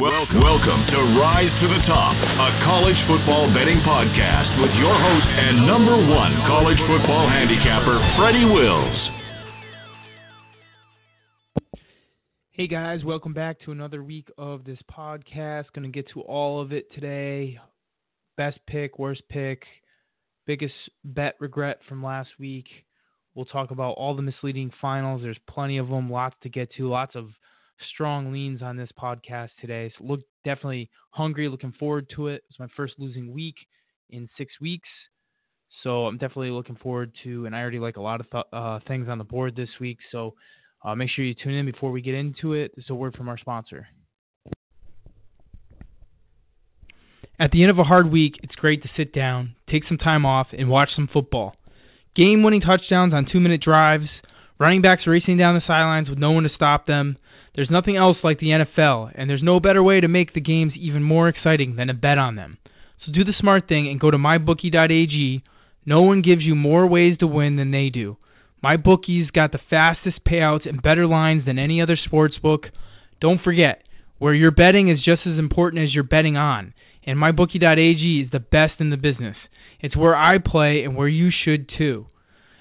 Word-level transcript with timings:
Welcome, 0.00 0.40
welcome 0.40 0.86
to 0.86 1.20
Rise 1.20 1.52
to 1.60 1.68
the 1.68 1.84
Top, 1.86 2.16
a 2.16 2.64
college 2.64 2.96
football 3.06 3.52
betting 3.52 3.76
podcast 3.80 4.58
with 4.62 4.70
your 4.80 4.94
host 4.98 5.26
and 5.26 5.66
number 5.66 5.94
one 5.94 6.32
college 6.46 6.78
football 6.88 7.28
handicapper, 7.28 8.00
Freddy 8.16 8.46
Wills. 8.46 8.96
Hey 12.52 12.66
guys, 12.68 13.04
welcome 13.04 13.34
back 13.34 13.60
to 13.66 13.72
another 13.72 14.02
week 14.02 14.30
of 14.38 14.64
this 14.64 14.78
podcast. 14.90 15.66
Going 15.74 15.82
to 15.82 15.90
get 15.90 16.08
to 16.14 16.22
all 16.22 16.62
of 16.62 16.72
it 16.72 16.90
today. 16.94 17.58
Best 18.38 18.60
pick, 18.66 18.98
worst 18.98 19.22
pick, 19.28 19.64
biggest 20.46 20.74
bet 21.04 21.34
regret 21.38 21.80
from 21.86 22.02
last 22.02 22.30
week. 22.38 22.66
We'll 23.34 23.44
talk 23.44 23.70
about 23.70 23.98
all 23.98 24.16
the 24.16 24.22
misleading 24.22 24.72
finals. 24.80 25.20
There's 25.20 25.36
plenty 25.50 25.76
of 25.76 25.88
them, 25.88 26.10
lots 26.10 26.36
to 26.44 26.48
get 26.48 26.72
to, 26.78 26.88
lots 26.88 27.14
of 27.14 27.26
strong 27.92 28.32
leans 28.32 28.62
on 28.62 28.76
this 28.76 28.90
podcast 29.00 29.50
today. 29.60 29.92
So 29.98 30.04
look 30.04 30.20
definitely 30.44 30.90
hungry, 31.10 31.48
looking 31.48 31.72
forward 31.78 32.10
to 32.16 32.28
it. 32.28 32.42
It's 32.48 32.58
my 32.58 32.68
first 32.76 32.94
losing 32.98 33.32
week 33.32 33.56
in 34.10 34.28
six 34.36 34.52
weeks. 34.60 34.88
So 35.82 36.06
I'm 36.06 36.18
definitely 36.18 36.50
looking 36.50 36.76
forward 36.76 37.12
to, 37.24 37.46
and 37.46 37.56
I 37.56 37.60
already 37.60 37.78
like 37.78 37.96
a 37.96 38.02
lot 38.02 38.20
of 38.20 38.30
th- 38.30 38.44
uh, 38.52 38.80
things 38.86 39.08
on 39.08 39.18
the 39.18 39.24
board 39.24 39.56
this 39.56 39.70
week. 39.80 39.98
So 40.10 40.34
uh, 40.84 40.94
make 40.94 41.10
sure 41.10 41.24
you 41.24 41.34
tune 41.34 41.54
in 41.54 41.66
before 41.66 41.90
we 41.90 42.02
get 42.02 42.14
into 42.14 42.52
it. 42.52 42.72
This 42.76 42.84
is 42.84 42.90
a 42.90 42.94
word 42.94 43.16
from 43.16 43.28
our 43.28 43.38
sponsor. 43.38 43.86
At 47.38 47.50
the 47.50 47.62
end 47.62 47.70
of 47.70 47.78
a 47.78 47.84
hard 47.84 48.12
week, 48.12 48.36
it's 48.42 48.54
great 48.54 48.82
to 48.82 48.90
sit 48.96 49.12
down, 49.12 49.56
take 49.68 49.84
some 49.88 49.98
time 49.98 50.26
off, 50.26 50.48
and 50.56 50.68
watch 50.68 50.90
some 50.94 51.08
football. 51.12 51.56
Game 52.14 52.42
winning 52.42 52.60
touchdowns 52.60 53.14
on 53.14 53.26
two 53.26 53.40
minute 53.40 53.62
drives, 53.62 54.08
running 54.58 54.82
backs 54.82 55.06
racing 55.06 55.38
down 55.38 55.54
the 55.54 55.62
sidelines 55.66 56.08
with 56.08 56.18
no 56.18 56.30
one 56.30 56.44
to 56.44 56.50
stop 56.54 56.86
them, 56.86 57.16
there's 57.54 57.70
nothing 57.70 57.96
else 57.96 58.18
like 58.22 58.38
the 58.38 58.48
NFL, 58.48 59.12
and 59.14 59.28
there's 59.28 59.42
no 59.42 59.60
better 59.60 59.82
way 59.82 60.00
to 60.00 60.08
make 60.08 60.32
the 60.32 60.40
games 60.40 60.72
even 60.76 61.02
more 61.02 61.28
exciting 61.28 61.76
than 61.76 61.88
to 61.88 61.94
bet 61.94 62.18
on 62.18 62.36
them. 62.36 62.58
So 63.04 63.12
do 63.12 63.24
the 63.24 63.34
smart 63.38 63.68
thing 63.68 63.88
and 63.88 64.00
go 64.00 64.10
to 64.10 64.18
mybookie.ag. 64.18 65.42
No 65.84 66.02
one 66.02 66.22
gives 66.22 66.42
you 66.42 66.54
more 66.54 66.86
ways 66.86 67.18
to 67.18 67.26
win 67.26 67.56
than 67.56 67.70
they 67.70 67.90
do. 67.90 68.16
MyBookie's 68.62 69.30
got 69.32 69.50
the 69.50 69.60
fastest 69.70 70.24
payouts 70.24 70.68
and 70.68 70.80
better 70.80 71.06
lines 71.06 71.44
than 71.44 71.58
any 71.58 71.82
other 71.82 71.96
sports 71.96 72.38
book. 72.38 72.66
Don't 73.20 73.42
forget, 73.42 73.82
where 74.18 74.34
you're 74.34 74.52
betting 74.52 74.88
is 74.88 75.02
just 75.02 75.26
as 75.26 75.36
important 75.36 75.82
as 75.82 75.92
you're 75.92 76.04
betting 76.04 76.36
on, 76.36 76.72
and 77.04 77.18
mybookie.ag 77.18 78.20
is 78.20 78.30
the 78.30 78.38
best 78.38 78.74
in 78.78 78.90
the 78.90 78.96
business. 78.96 79.36
It's 79.80 79.96
where 79.96 80.14
I 80.14 80.38
play 80.38 80.84
and 80.84 80.94
where 80.94 81.08
you 81.08 81.32
should 81.32 81.68
too. 81.68 82.06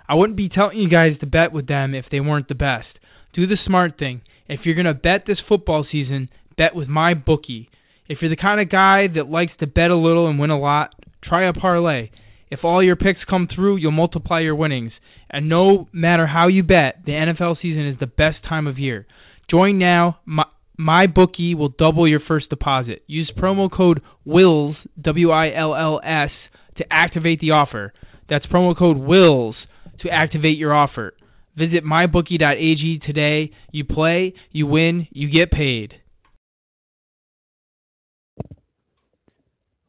I 0.10 0.16
wouldn't 0.16 0.38
be 0.38 0.50
telling 0.50 0.80
you 0.80 0.90
guys 0.90 1.20
to 1.20 1.28
bet 1.28 1.52
with 1.52 1.68
them 1.68 1.94
if 1.94 2.06
they 2.10 2.20
weren't 2.20 2.48
the 2.48 2.56
best. 2.56 2.88
Do 3.34 3.48
the 3.48 3.58
smart 3.66 3.98
thing 3.98 4.22
if 4.48 4.66
you're 4.66 4.76
going 4.76 4.86
to 4.86 4.94
bet 4.94 5.26
this 5.26 5.40
football 5.48 5.86
season, 5.90 6.30
bet 6.58 6.76
with 6.76 6.88
my 6.90 7.14
bookie. 7.14 7.70
If 8.08 8.22
you're 8.22 8.30
the 8.30 8.36
kind 8.36 8.60
of 8.60 8.70
guy 8.70 9.08
that 9.08 9.30
likes 9.30 9.54
to 9.60 9.68
bet 9.68 9.92
a 9.92 9.96
little 9.96 10.28
and 10.28 10.38
win 10.38 10.50
a 10.50 10.60
lot, 10.60 10.94
try 11.24 11.48
a 11.48 11.54
parlay. 11.54 12.10
If 12.50 12.66
all 12.66 12.84
your 12.84 12.98
picks 12.98 13.24
come 13.24 13.48
through, 13.48 13.78
you'll 13.78 13.92
multiply 13.92 14.42
your 14.42 14.56
winnings. 14.56 14.92
And 15.30 15.48
no 15.48 15.88
matter 15.94 16.28
how 16.28 16.50
you 16.50 16.64
bet, 16.64 17.04
the 17.06 17.14
NFL 17.14 17.62
season 17.62 17.88
is 17.88 17.98
the 18.00 18.08
best 18.08 18.44
time 18.44 18.68
of 18.68 18.78
year. 18.78 19.08
Join 19.50 19.78
now. 19.78 20.20
My, 20.26 20.46
my 20.78 21.08
bookie 21.08 21.56
will 21.56 21.70
double 21.70 22.06
your 22.06 22.20
first 22.20 22.50
deposit. 22.50 23.04
Use 23.08 23.32
promo 23.38 23.72
code 23.72 24.02
WILLS, 24.26 24.76
W 25.00 25.32
I 25.32 25.54
L 25.54 25.74
L 25.74 26.02
S, 26.04 26.32
to 26.78 26.86
activate 26.92 27.40
the 27.40 27.52
offer. 27.52 27.94
That's 28.28 28.46
promo 28.48 28.78
code 28.78 28.98
WILLS 28.98 29.56
to 30.02 30.10
activate 30.10 30.58
your 30.58 30.74
offer. 30.74 31.14
Visit 31.56 31.84
mybookie.ag 31.84 33.00
today. 33.00 33.52
You 33.72 33.84
play, 33.84 34.34
you 34.52 34.68
win, 34.68 35.08
you 35.12 35.30
get 35.30 35.52
paid. 35.52 35.96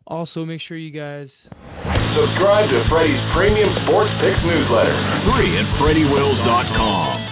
Also, 0.07 0.45
make 0.45 0.61
sure 0.61 0.77
you 0.77 0.91
guys 0.91 1.29
subscribe 2.15 2.69
to 2.69 2.85
Freddy's 2.91 3.21
premium 3.35 3.71
sports 3.85 4.11
picks 4.21 4.45
newsletter. 4.45 4.93
Free 5.25 5.57
at 5.57 5.65
FreddyWills.com. 5.81 7.29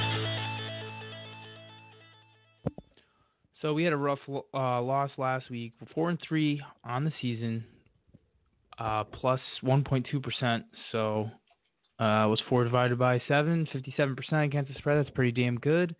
So 3.60 3.74
we 3.74 3.84
had 3.84 3.92
a 3.92 3.96
rough 3.96 4.20
uh, 4.28 4.80
loss 4.80 5.10
last 5.18 5.50
week. 5.50 5.74
We're 5.80 5.88
four 5.94 6.08
and 6.08 6.18
three 6.26 6.62
on 6.82 7.04
the 7.04 7.12
season, 7.20 7.64
uh, 8.78 9.04
plus 9.04 9.40
1.2 9.62 10.22
percent. 10.22 10.64
So 10.92 11.30
uh, 12.00 12.26
was 12.28 12.40
4 12.48 12.64
divided 12.64 12.98
by 12.98 13.20
7, 13.28 13.68
57% 13.74 14.44
against 14.44 14.72
the 14.72 14.78
spread. 14.78 14.98
That's 14.98 15.14
pretty 15.14 15.32
damn 15.32 15.56
good. 15.56 15.94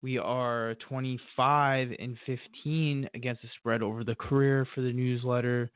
We 0.00 0.16
are 0.16 0.76
25 0.88 1.88
and 1.98 2.16
15 2.24 3.10
against 3.14 3.42
the 3.42 3.48
spread 3.58 3.82
over 3.82 4.04
the 4.04 4.14
career 4.14 4.66
for 4.74 4.80
the 4.80 4.92
newsletter. 4.92 5.70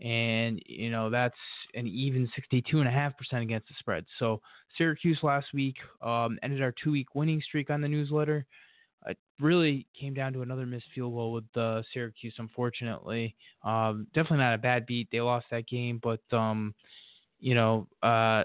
And, 0.00 0.60
you 0.66 0.90
know, 0.90 1.08
that's 1.10 1.36
an 1.74 1.86
even 1.86 2.28
62.5% 2.52 3.12
against 3.40 3.68
the 3.68 3.74
spread. 3.78 4.04
So 4.18 4.40
Syracuse 4.76 5.20
last 5.22 5.46
week 5.54 5.76
um, 6.02 6.36
ended 6.42 6.60
our 6.60 6.74
two 6.82 6.90
week 6.90 7.14
winning 7.14 7.40
streak 7.40 7.70
on 7.70 7.80
the 7.80 7.88
newsletter. 7.88 8.44
It 9.06 9.16
really 9.38 9.86
came 9.98 10.12
down 10.12 10.32
to 10.32 10.42
another 10.42 10.66
missed 10.66 10.86
field 10.92 11.14
goal 11.14 11.32
with 11.32 11.56
uh, 11.56 11.82
Syracuse, 11.92 12.34
unfortunately. 12.38 13.36
Um, 13.62 14.08
definitely 14.12 14.38
not 14.38 14.54
a 14.54 14.58
bad 14.58 14.86
beat. 14.86 15.08
They 15.12 15.20
lost 15.20 15.46
that 15.52 15.68
game, 15.68 16.00
but, 16.02 16.20
um, 16.36 16.74
you 17.38 17.54
know, 17.54 17.86
uh, 18.02 18.44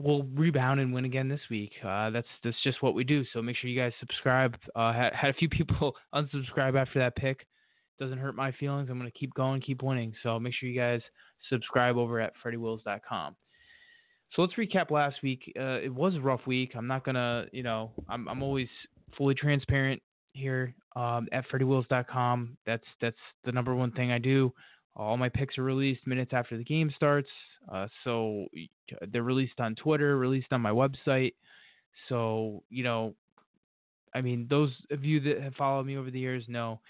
we'll 0.00 0.24
rebound 0.34 0.80
and 0.80 0.92
win 0.92 1.04
again 1.04 1.28
this 1.28 1.40
week. 1.50 1.72
Uh, 1.84 2.10
that's 2.10 2.26
that's 2.42 2.56
just 2.62 2.82
what 2.82 2.94
we 2.94 3.04
do. 3.04 3.24
So 3.32 3.42
make 3.42 3.56
sure 3.56 3.70
you 3.70 3.78
guys 3.78 3.92
subscribe. 4.00 4.56
Uh, 4.74 4.92
had, 4.92 5.12
had 5.14 5.30
a 5.30 5.34
few 5.34 5.48
people 5.50 5.94
unsubscribe 6.14 6.80
after 6.80 6.98
that 6.98 7.16
pick. 7.16 7.46
Doesn't 7.98 8.18
hurt 8.18 8.34
my 8.34 8.52
feelings. 8.52 8.88
I'm 8.90 8.98
gonna 8.98 9.10
keep 9.10 9.34
going, 9.34 9.60
keep 9.60 9.82
winning. 9.82 10.14
So 10.22 10.38
make 10.38 10.54
sure 10.54 10.68
you 10.68 10.78
guys 10.78 11.02
subscribe 11.48 11.96
over 11.96 12.20
at 12.20 12.32
FreddyWills.com. 12.44 13.36
So 14.34 14.42
let's 14.42 14.54
recap 14.54 14.90
last 14.90 15.16
week. 15.22 15.52
Uh, 15.58 15.80
it 15.82 15.92
was 15.92 16.14
a 16.14 16.20
rough 16.20 16.46
week. 16.46 16.72
I'm 16.76 16.86
not 16.86 17.04
gonna, 17.04 17.46
you 17.52 17.62
know, 17.62 17.90
I'm 18.08 18.28
I'm 18.28 18.42
always 18.42 18.68
fully 19.16 19.34
transparent 19.34 20.00
here 20.32 20.74
um, 20.96 21.28
at 21.32 21.48
FreddyWills.com. 21.48 22.56
That's 22.66 22.84
that's 23.00 23.16
the 23.44 23.52
number 23.52 23.74
one 23.74 23.92
thing 23.92 24.12
I 24.12 24.18
do. 24.18 24.52
All 24.96 25.16
my 25.16 25.28
picks 25.28 25.56
are 25.58 25.62
released 25.62 26.06
minutes 26.06 26.32
after 26.34 26.56
the 26.56 26.64
game 26.64 26.92
starts. 26.94 27.28
Uh, 27.72 27.86
so 28.04 28.46
they're 29.12 29.22
released 29.22 29.60
on 29.60 29.74
Twitter, 29.74 30.18
released 30.18 30.52
on 30.52 30.60
my 30.60 30.70
website. 30.70 31.34
So, 32.08 32.62
you 32.70 32.84
know, 32.84 33.14
I 34.14 34.20
mean, 34.20 34.46
those 34.50 34.70
of 34.90 35.04
you 35.04 35.20
that 35.20 35.40
have 35.40 35.54
followed 35.54 35.86
me 35.86 35.96
over 35.96 36.10
the 36.10 36.18
years 36.18 36.44
know, 36.48 36.80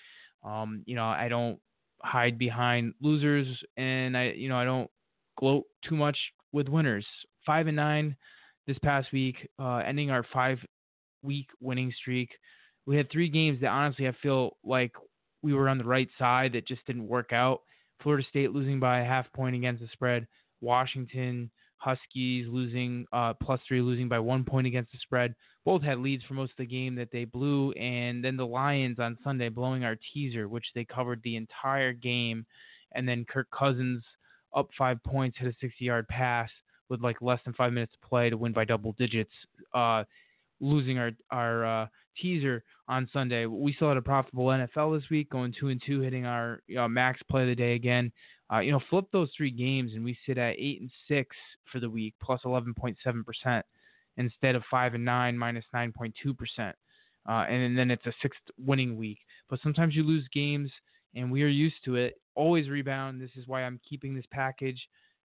um, 0.45 0.83
you 0.87 0.97
know, 0.97 1.05
I 1.05 1.29
don't 1.29 1.59
hide 2.03 2.39
behind 2.39 2.95
losers 3.01 3.47
and 3.77 4.17
I, 4.17 4.33
you 4.37 4.49
know, 4.49 4.57
I 4.57 4.65
don't 4.65 4.91
gloat 5.39 5.65
too 5.87 5.97
much 5.97 6.17
with 6.53 6.69
winners. 6.69 7.07
Five 7.45 7.67
and 7.67 7.77
nine 7.77 8.17
this 8.67 8.79
past 8.79 9.09
week, 9.13 9.37
uh, 9.59 9.79
ending 9.79 10.11
our 10.11 10.25
five 10.33 10.59
week 11.23 11.49
winning 11.61 11.93
streak. 12.01 12.31
We 12.87 12.97
had 12.97 13.11
three 13.11 13.29
games 13.29 13.61
that 13.61 13.69
honestly 13.69 14.09
I 14.09 14.13
feel 14.23 14.57
like 14.65 14.93
we 15.43 15.53
were 15.53 15.69
on 15.69 15.79
the 15.79 15.85
right 15.85 16.09
side 16.19 16.53
that 16.55 16.67
just 16.67 16.85
didn't 16.87 17.07
work 17.07 17.33
out. 17.33 17.61
Florida 18.03 18.27
State 18.29 18.53
losing 18.53 18.81
by 18.81 19.01
a 19.01 19.05
half 19.05 19.33
point 19.33 19.57
against 19.57 19.83
the 19.83 19.89
spread. 19.93 20.27
Washington 20.61 21.51
Huskies 21.81 22.47
losing 22.49 23.07
uh, 23.13 23.33
plus 23.43 23.59
three, 23.67 23.81
losing 23.81 24.09
by 24.09 24.19
one 24.19 24.45
point 24.45 24.67
against 24.67 24.93
the 24.93 24.99
spread. 25.03 25.35
Both 25.65 25.83
had 25.83 25.99
leads 25.99 26.23
for 26.25 26.35
most 26.35 26.51
of 26.53 26.59
the 26.59 26.67
game 26.67 26.95
that 26.97 27.09
they 27.11 27.25
blew, 27.25 27.73
and 27.73 28.23
then 28.23 28.37
the 28.37 28.47
Lions 28.47 28.99
on 28.99 29.17
Sunday 29.25 29.49
blowing 29.49 29.83
our 29.83 29.97
teaser, 30.13 30.47
which 30.47 30.67
they 30.75 30.85
covered 30.85 31.23
the 31.23 31.37
entire 31.37 31.95
game, 31.95 32.45
and 32.93 33.09
then 33.09 33.25
Kirk 33.25 33.49
Cousins 33.51 34.05
up 34.55 34.69
five 34.77 35.03
points, 35.05 35.39
hit 35.39 35.55
a 35.55 35.65
60-yard 35.65 36.07
pass 36.09 36.51
with 36.91 37.01
like 37.01 37.23
less 37.23 37.41
than 37.45 37.55
five 37.55 37.73
minutes 37.73 37.93
to 37.93 38.07
play 38.07 38.29
to 38.29 38.37
win 38.37 38.53
by 38.53 38.65
double 38.65 38.93
digits, 38.99 39.33
uh, 39.75 40.05
losing 40.61 40.99
our 40.99 41.11
our 41.31 41.65
uh, 41.65 41.87
teaser 42.21 42.63
on 42.89 43.09
Sunday. 43.13 43.47
We 43.47 43.73
still 43.73 43.89
had 43.89 43.97
a 43.97 44.03
profitable 44.03 44.47
NFL 44.47 44.99
this 44.99 45.09
week, 45.11 45.31
going 45.31 45.55
two 45.59 45.69
and 45.69 45.83
two, 45.85 46.01
hitting 46.01 46.27
our 46.27 46.63
uh, 46.79 46.89
max 46.89 47.21
play 47.31 47.43
of 47.43 47.49
the 47.49 47.55
day 47.55 47.75
again. 47.75 48.13
Uh, 48.53 48.59
you 48.59 48.73
know, 48.73 48.81
flip 48.91 49.07
those 49.13 49.31
three 49.37 49.51
games, 49.51 49.93
and 49.95 50.05
we 50.05 50.17
sit 50.27 50.39
at 50.39 50.57
eight 50.59 50.81
and 50.81 50.91
six 51.07 51.37
for 51.71 51.79
the 51.79 51.89
week, 51.89 52.15
plus 52.23 52.41
11.7 52.45 52.97
percent, 53.25 53.65
instead 54.17 54.55
of 54.57 54.63
five 54.71 54.95
and 54.95 55.05
nine, 55.05 55.39
minus 55.39 55.65
9.2 55.75 56.37
percent. 56.37 56.75
Uh, 57.29 57.45
and 57.49 57.77
then 57.79 57.91
it's 57.91 58.07
a 58.07 58.13
sixth 58.23 58.41
winning 58.59 58.97
week. 58.97 59.19
But 59.49 59.61
sometimes 59.63 59.95
you 59.95 60.03
lose 60.03 60.27
games, 60.33 60.71
and 61.15 61.31
we 61.31 61.43
are 61.43 61.49
used 61.49 61.77
to 61.85 61.97
it. 61.97 62.15
Always 62.35 62.69
rebound. 62.69 63.21
This 63.21 63.31
is 63.37 63.47
why 63.47 63.63
I'm 63.63 63.81
keeping 63.89 64.15
this 64.15 64.25
package 64.33 64.81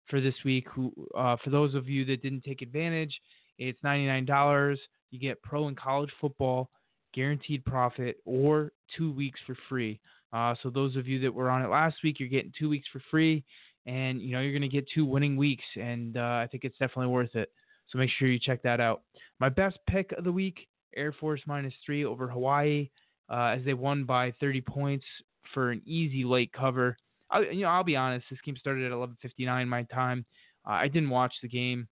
for 0.09 0.21
this 0.21 0.35
week. 0.43 0.67
Who, 0.73 0.93
uh, 1.17 1.37
for 1.43 1.49
those 1.49 1.73
of 1.73 1.87
you 1.87 2.05
that 2.05 2.21
didn't 2.21 2.43
take 2.43 2.61
advantage, 2.61 3.19
it's 3.57 3.79
$99. 3.81 4.77
You 5.11 5.19
get 5.19 5.41
pro 5.41 5.67
and 5.67 5.77
college 5.77 6.11
football, 6.19 6.69
guaranteed 7.13 7.63
profit, 7.65 8.17
or 8.25 8.71
two 8.97 9.11
weeks 9.11 9.39
for 9.45 9.57
free. 9.69 9.99
Uh, 10.33 10.55
so 10.61 10.69
those 10.69 10.95
of 10.95 11.07
you 11.07 11.19
that 11.21 11.33
were 11.33 11.49
on 11.49 11.61
it 11.61 11.69
last 11.69 11.97
week, 12.03 12.19
you're 12.19 12.29
getting 12.29 12.51
two 12.57 12.69
weeks 12.69 12.87
for 12.91 13.01
free, 13.09 13.43
and 13.85 14.21
you 14.21 14.33
know 14.33 14.41
you're 14.41 14.51
going 14.51 14.61
to 14.61 14.67
get 14.67 14.85
two 14.93 15.05
winning 15.05 15.37
weeks, 15.37 15.63
and 15.79 16.17
uh, 16.17 16.19
I 16.43 16.47
think 16.51 16.65
it's 16.65 16.77
definitely 16.77 17.07
worth 17.07 17.35
it. 17.35 17.51
So 17.87 17.97
make 17.97 18.09
sure 18.17 18.27
you 18.27 18.39
check 18.39 18.61
that 18.63 18.81
out. 18.81 19.03
My 19.39 19.47
best 19.47 19.77
pick 19.87 20.11
of 20.17 20.25
the 20.25 20.31
week: 20.31 20.67
Air 20.95 21.13
Force 21.13 21.41
minus 21.45 21.73
three 21.85 22.03
over 22.03 22.27
Hawaii, 22.27 22.89
uh, 23.29 23.55
as 23.57 23.63
they 23.63 23.73
won 23.73 24.03
by 24.03 24.33
30 24.39 24.61
points 24.61 25.05
for 25.53 25.71
an 25.71 25.81
easy 25.85 26.25
late 26.25 26.51
cover. 26.51 26.97
I, 27.29 27.41
you 27.41 27.61
know, 27.61 27.69
I'll 27.69 27.83
be 27.83 27.95
honest. 27.95 28.25
This 28.29 28.39
game 28.45 28.57
started 28.57 28.85
at 28.85 28.91
11:59 28.91 29.67
my 29.67 29.83
time. 29.83 30.25
Uh, 30.67 30.71
I 30.71 30.87
didn't 30.87 31.09
watch 31.09 31.33
the 31.41 31.47
game. 31.47 31.87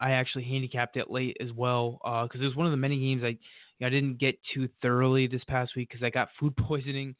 I 0.00 0.12
actually 0.12 0.44
handicapped 0.44 0.96
it 0.96 1.10
late 1.10 1.36
as 1.40 1.52
well 1.52 2.00
because 2.24 2.40
uh, 2.40 2.44
it 2.44 2.46
was 2.46 2.56
one 2.56 2.66
of 2.66 2.72
the 2.72 2.76
many 2.76 2.98
games 2.98 3.22
I, 3.24 3.28
you 3.28 3.38
know, 3.80 3.86
I 3.88 3.90
didn't 3.90 4.18
get 4.18 4.38
too 4.54 4.68
thoroughly 4.80 5.26
this 5.26 5.42
past 5.48 5.72
week 5.76 5.88
because 5.90 6.04
I 6.04 6.10
got 6.10 6.28
food 6.38 6.56
poisoning, 6.58 7.14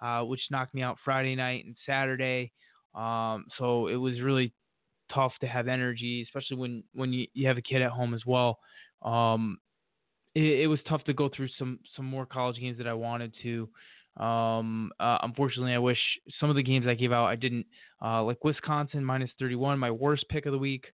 uh, 0.00 0.22
which 0.22 0.40
knocked 0.50 0.74
me 0.74 0.82
out 0.82 0.98
Friday 1.04 1.34
night 1.34 1.64
and 1.64 1.76
Saturday. 1.86 2.52
Um, 2.94 3.46
so 3.58 3.88
it 3.88 3.96
was 3.96 4.20
really 4.20 4.52
tough 5.14 5.32
to 5.40 5.46
have 5.46 5.68
energy, 5.68 6.22
especially 6.22 6.56
when 6.56 6.84
when 6.94 7.12
you, 7.12 7.26
you 7.34 7.48
have 7.48 7.58
a 7.58 7.62
kid 7.62 7.82
at 7.82 7.90
home 7.90 8.14
as 8.14 8.22
well. 8.26 8.58
Um, 9.02 9.58
it, 10.34 10.60
it 10.62 10.66
was 10.66 10.80
tough 10.88 11.04
to 11.04 11.14
go 11.14 11.28
through 11.34 11.48
some 11.58 11.80
some 11.96 12.06
more 12.06 12.26
college 12.26 12.58
games 12.58 12.78
that 12.78 12.86
I 12.86 12.94
wanted 12.94 13.34
to. 13.42 13.68
Um, 14.22 14.92
uh, 15.00 15.18
unfortunately, 15.22 15.72
I 15.72 15.78
wish 15.78 15.98
some 16.38 16.50
of 16.50 16.56
the 16.56 16.62
games 16.62 16.86
I 16.86 16.94
gave 16.94 17.12
out 17.12 17.26
I 17.26 17.36
didn't. 17.36 17.66
Uh, 18.04 18.22
like 18.22 18.42
Wisconsin 18.44 19.04
minus 19.04 19.30
31, 19.38 19.78
my 19.78 19.90
worst 19.90 20.26
pick 20.28 20.46
of 20.46 20.52
the 20.52 20.58
week. 20.58 20.86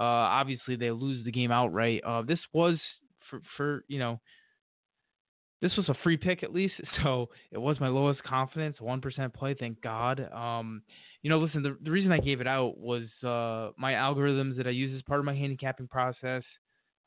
Uh, 0.00 0.32
obviously, 0.40 0.76
they 0.76 0.90
lose 0.90 1.24
the 1.24 1.30
game 1.30 1.52
outright. 1.52 2.02
Uh, 2.06 2.22
this 2.22 2.38
was 2.54 2.78
for, 3.28 3.42
for 3.56 3.84
you 3.86 3.98
know, 3.98 4.18
this 5.60 5.76
was 5.76 5.90
a 5.90 5.94
free 6.02 6.16
pick 6.16 6.42
at 6.42 6.54
least, 6.54 6.74
so 7.02 7.28
it 7.52 7.58
was 7.58 7.78
my 7.80 7.88
lowest 7.88 8.22
confidence, 8.22 8.80
one 8.80 9.00
percent 9.00 9.34
play. 9.34 9.54
Thank 9.54 9.82
God. 9.82 10.26
Um, 10.32 10.82
you 11.22 11.28
know, 11.28 11.38
listen, 11.38 11.62
the, 11.62 11.76
the 11.82 11.90
reason 11.90 12.12
I 12.12 12.18
gave 12.18 12.40
it 12.40 12.46
out 12.46 12.78
was 12.78 13.02
uh, 13.22 13.72
my 13.76 13.92
algorithms 13.92 14.56
that 14.56 14.66
I 14.66 14.70
use 14.70 14.96
as 14.96 15.02
part 15.02 15.20
of 15.20 15.26
my 15.26 15.34
handicapping 15.34 15.88
process. 15.88 16.42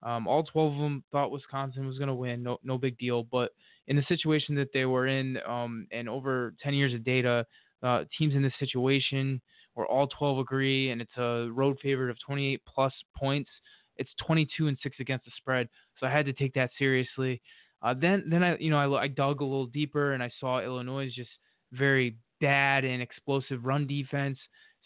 Um, 0.04 0.28
all 0.28 0.44
12 0.44 0.74
of 0.74 0.80
them 0.80 1.04
thought 1.12 1.32
Wisconsin 1.32 1.88
was 1.88 1.98
going 1.98 2.10
to 2.10 2.14
win, 2.14 2.44
no, 2.44 2.58
no 2.62 2.78
big 2.78 2.98
deal. 2.98 3.24
But 3.24 3.52
in 3.88 3.96
the 3.96 4.04
situation 4.08 4.54
that 4.56 4.68
they 4.74 4.86
were 4.86 5.08
in, 5.08 5.38
um, 5.48 5.88
and 5.92 6.10
over 6.10 6.54
10 6.62 6.74
years 6.74 6.94
of 6.94 7.06
data, 7.06 7.46
uh, 7.82 8.04
teams 8.18 8.36
in 8.36 8.44
this 8.44 8.54
situation 8.60 9.42
where 9.74 9.88
all 9.88 10.08
12 10.08 10.40
agree, 10.40 10.92
and 10.92 11.02
it's 11.02 11.18
a 11.18 11.50
road 11.52 11.78
favorite 11.82 12.12
of 12.12 12.18
28 12.26 12.62
plus 12.66 12.94
points. 13.16 13.50
It's 13.98 14.10
22 14.26 14.68
and 14.68 14.78
six 14.82 14.98
against 15.00 15.26
the 15.26 15.32
spread, 15.38 15.70
so 16.00 16.08
I 16.08 16.12
had 16.12 16.26
to 16.26 16.34
take 16.34 16.54
that 16.56 16.72
seriously. 16.78 17.42
Uh, 17.82 17.94
then, 17.94 18.24
then 18.28 18.44
I, 18.44 18.58
you 18.58 18.70
know, 18.70 18.96
I, 18.96 19.04
I 19.04 19.08
dug 19.08 19.42
a 19.42 19.46
little 19.46 19.66
deeper 19.68 20.14
and 20.14 20.24
I 20.24 20.32
saw 20.40 20.62
Illinois 20.62 21.08
is 21.08 21.16
just 21.16 21.30
very 21.74 22.16
bad 22.40 22.86
and 22.86 23.02
explosive 23.02 23.66
run 23.66 23.86
defense. 23.86 24.38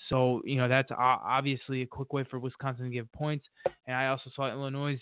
So, 0.10 0.42
you 0.46 0.58
know, 0.58 0.68
that's 0.68 0.90
obviously 0.98 1.84
a 1.84 1.88
quick 1.88 2.12
way 2.14 2.24
for 2.24 2.40
Wisconsin 2.40 2.86
to 2.86 2.92
give 2.92 3.12
points. 3.12 3.46
And 3.86 3.96
I 3.96 4.08
also 4.08 4.30
saw 4.36 4.50
Illinois, 4.50 5.00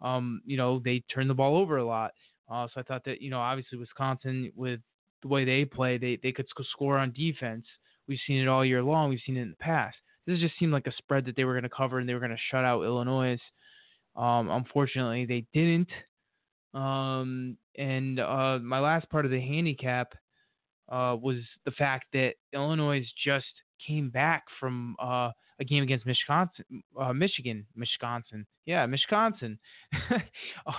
um, 0.00 0.40
you 0.44 0.56
know, 0.56 0.80
they 0.84 1.02
turn 1.12 1.28
the 1.28 1.34
ball 1.34 1.56
over 1.56 1.78
a 1.78 1.84
lot. 1.84 2.12
Uh, 2.50 2.66
so 2.72 2.80
I 2.80 2.82
thought 2.84 3.04
that, 3.04 3.20
you 3.20 3.30
know, 3.30 3.40
obviously 3.40 3.78
Wisconsin, 3.78 4.50
with 4.54 4.80
the 5.22 5.28
way 5.28 5.44
they 5.44 5.64
play, 5.64 5.98
they, 5.98 6.18
they 6.22 6.32
could 6.32 6.46
score 6.70 6.98
on 6.98 7.12
defense. 7.12 7.66
We've 8.08 8.18
seen 8.26 8.40
it 8.40 8.48
all 8.48 8.64
year 8.64 8.82
long. 8.82 9.10
We've 9.10 9.20
seen 9.24 9.36
it 9.36 9.42
in 9.42 9.50
the 9.50 9.56
past. 9.56 9.96
This 10.26 10.40
just 10.40 10.58
seemed 10.58 10.72
like 10.72 10.86
a 10.86 10.92
spread 10.96 11.26
that 11.26 11.36
they 11.36 11.44
were 11.44 11.54
going 11.54 11.62
to 11.62 11.68
cover 11.68 11.98
and 11.98 12.08
they 12.08 12.14
were 12.14 12.20
going 12.20 12.32
to 12.32 12.38
shut 12.50 12.64
out 12.64 12.82
Illinois. 12.82 13.38
Um, 14.16 14.50
unfortunately, 14.50 15.26
they 15.26 15.46
didn't. 15.54 15.88
Um, 16.74 17.56
and 17.76 18.20
uh, 18.20 18.58
my 18.62 18.80
last 18.80 19.08
part 19.10 19.24
of 19.24 19.30
the 19.30 19.40
handicap– 19.40 20.14
uh, 20.88 21.16
was 21.20 21.36
the 21.64 21.70
fact 21.72 22.06
that 22.12 22.34
Illinois 22.52 23.06
just 23.24 23.46
came 23.86 24.10
back 24.10 24.44
from 24.58 24.96
uh, 25.00 25.30
a 25.60 25.64
game 25.64 25.82
against 25.82 26.06
Michigan, 26.06 26.48
uh, 26.98 27.12
Michigan, 27.12 27.66
Wisconsin, 27.76 28.46
yeah, 28.64 28.86
Wisconsin, 28.86 29.58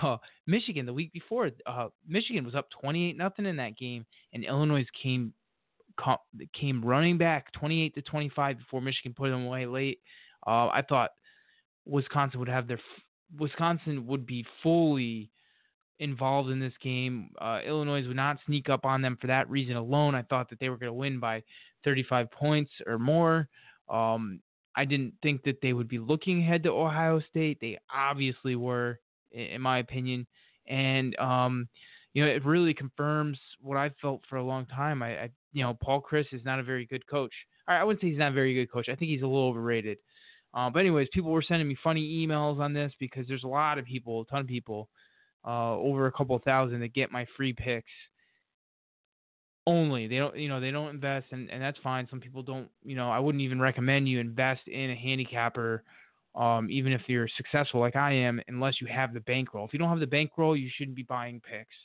uh, 0.02 0.16
Michigan 0.46 0.86
the 0.86 0.92
week 0.92 1.12
before. 1.12 1.50
Uh, 1.66 1.88
Michigan 2.06 2.44
was 2.44 2.54
up 2.54 2.68
28 2.80 3.16
nothing 3.16 3.46
in 3.46 3.56
that 3.56 3.76
game, 3.76 4.04
and 4.32 4.44
Illinois 4.44 4.86
came 5.00 5.32
came 6.52 6.84
running 6.84 7.18
back 7.18 7.52
28 7.52 7.94
to 7.94 8.02
25 8.02 8.58
before 8.58 8.80
Michigan 8.80 9.14
put 9.16 9.30
them 9.30 9.46
away 9.46 9.66
late. 9.66 10.00
Uh, 10.46 10.68
I 10.68 10.82
thought 10.88 11.10
Wisconsin 11.86 12.40
would 12.40 12.48
have 12.48 12.68
their 12.68 12.80
Wisconsin 13.38 14.06
would 14.06 14.26
be 14.26 14.44
fully 14.62 15.30
involved 16.00 16.50
in 16.50 16.58
this 16.58 16.72
game. 16.82 17.30
Uh, 17.40 17.60
Illinois 17.64 18.06
would 18.06 18.16
not 18.16 18.38
sneak 18.46 18.68
up 18.68 18.84
on 18.84 19.02
them 19.02 19.16
for 19.20 19.26
that 19.28 19.48
reason 19.48 19.76
alone. 19.76 20.14
I 20.14 20.22
thought 20.22 20.48
that 20.50 20.58
they 20.58 20.68
were 20.68 20.78
going 20.78 20.88
to 20.88 20.94
win 20.94 21.20
by 21.20 21.42
35 21.84 22.30
points 22.30 22.72
or 22.86 22.98
more. 22.98 23.48
Um, 23.88 24.40
I 24.74 24.84
didn't 24.84 25.14
think 25.22 25.42
that 25.44 25.60
they 25.60 25.72
would 25.72 25.88
be 25.88 25.98
looking 25.98 26.40
ahead 26.40 26.62
to 26.64 26.70
Ohio 26.70 27.20
State. 27.28 27.58
They 27.60 27.78
obviously 27.94 28.56
were, 28.56 28.98
in 29.32 29.60
my 29.60 29.78
opinion. 29.78 30.26
And, 30.66 31.16
um, 31.18 31.68
you 32.14 32.24
know, 32.24 32.30
it 32.30 32.44
really 32.44 32.74
confirms 32.74 33.38
what 33.60 33.76
I've 33.76 33.94
felt 34.00 34.22
for 34.28 34.36
a 34.36 34.44
long 34.44 34.66
time. 34.66 35.02
I, 35.02 35.24
I 35.24 35.30
you 35.52 35.62
know, 35.62 35.76
Paul 35.82 36.02
Chryst 36.02 36.32
is 36.32 36.44
not 36.44 36.58
a 36.58 36.62
very 36.62 36.86
good 36.86 37.06
coach. 37.06 37.32
I 37.68 37.84
wouldn't 37.84 38.00
say 38.00 38.08
he's 38.08 38.18
not 38.18 38.32
a 38.32 38.34
very 38.34 38.54
good 38.54 38.70
coach. 38.70 38.88
I 38.88 38.94
think 38.94 39.10
he's 39.10 39.22
a 39.22 39.26
little 39.26 39.48
overrated. 39.48 39.98
Uh, 40.52 40.68
but 40.68 40.80
anyways, 40.80 41.08
people 41.12 41.30
were 41.30 41.42
sending 41.42 41.68
me 41.68 41.76
funny 41.82 42.26
emails 42.26 42.58
on 42.58 42.72
this 42.72 42.92
because 42.98 43.26
there's 43.28 43.44
a 43.44 43.48
lot 43.48 43.78
of 43.78 43.84
people, 43.84 44.22
a 44.22 44.26
ton 44.26 44.40
of 44.40 44.46
people 44.48 44.88
uh, 45.46 45.76
over 45.76 46.06
a 46.06 46.12
couple 46.12 46.38
thousand 46.40 46.80
that 46.80 46.92
get 46.92 47.12
my 47.12 47.26
free 47.36 47.52
picks 47.52 47.90
only. 49.66 50.08
They 50.08 50.16
don't, 50.16 50.36
you 50.36 50.48
know, 50.48 50.60
they 50.60 50.70
don't 50.70 50.90
invest, 50.90 51.26
and, 51.30 51.48
and 51.50 51.62
that's 51.62 51.78
fine. 51.82 52.08
Some 52.10 52.20
people 52.20 52.42
don't, 52.42 52.68
you 52.82 52.96
know, 52.96 53.10
I 53.10 53.18
wouldn't 53.18 53.42
even 53.42 53.60
recommend 53.60 54.08
you 54.08 54.18
invest 54.18 54.66
in 54.66 54.90
a 54.90 54.96
handicapper, 54.96 55.84
um, 56.34 56.68
even 56.70 56.92
if 56.92 57.02
you're 57.06 57.28
successful 57.36 57.80
like 57.80 57.96
I 57.96 58.12
am, 58.12 58.40
unless 58.48 58.80
you 58.80 58.88
have 58.88 59.14
the 59.14 59.20
bankroll. 59.20 59.66
If 59.66 59.72
you 59.72 59.78
don't 59.78 59.88
have 59.88 60.00
the 60.00 60.06
bankroll, 60.06 60.56
you 60.56 60.68
shouldn't 60.76 60.96
be 60.96 61.04
buying 61.04 61.40
picks. 61.40 61.76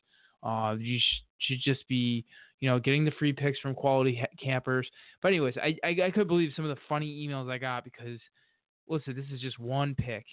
Uh, 0.42 0.76
you 0.80 1.00
sh- 1.00 1.24
should 1.40 1.60
just 1.64 1.88
be, 1.88 2.26
you 2.60 2.70
know, 2.70 2.80
getting 2.80 3.06
the 3.06 3.12
free 3.12 3.34
picks 3.34 3.60
from 3.60 3.76
quality 3.76 4.22
campers. 4.42 4.88
But 5.22 5.30
anyways, 5.30 5.56
I, 5.58 5.76
I 5.84 6.06
I 6.06 6.12
could 6.12 6.28
believe 6.28 6.52
some 6.56 6.66
of 6.66 6.76
the 6.76 6.82
funny 6.88 7.28
emails 7.28 7.50
I 7.50 7.58
got 7.58 7.84
because, 7.84 8.20
listen, 8.88 9.16
this 9.16 9.26
is 9.34 9.42
just 9.42 9.60
one 9.60 9.96
pick, 9.96 10.26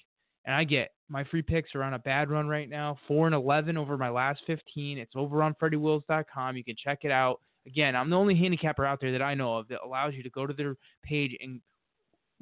and 0.44 0.54
I 0.54 0.64
get 0.64 0.90
my 1.08 1.24
free 1.24 1.42
picks 1.42 1.74
are 1.74 1.82
on 1.82 1.94
a 1.94 1.98
bad 1.98 2.30
run 2.30 2.48
right 2.48 2.68
now. 2.68 2.98
Four 3.06 3.26
and 3.26 3.34
eleven 3.34 3.76
over 3.76 3.96
my 3.96 4.10
last 4.10 4.42
fifteen. 4.46 4.98
It's 4.98 5.14
over 5.16 5.42
on 5.42 5.54
FreddyWills.com. 5.54 6.56
You 6.56 6.64
can 6.64 6.76
check 6.82 7.00
it 7.02 7.10
out. 7.10 7.40
Again, 7.66 7.94
I'm 7.94 8.10
the 8.10 8.16
only 8.16 8.34
handicapper 8.34 8.84
out 8.84 9.00
there 9.00 9.12
that 9.12 9.22
I 9.22 9.34
know 9.34 9.58
of 9.58 9.68
that 9.68 9.80
allows 9.84 10.14
you 10.14 10.22
to 10.24 10.30
go 10.30 10.46
to 10.46 10.52
their 10.52 10.76
page 11.04 11.36
and 11.40 11.60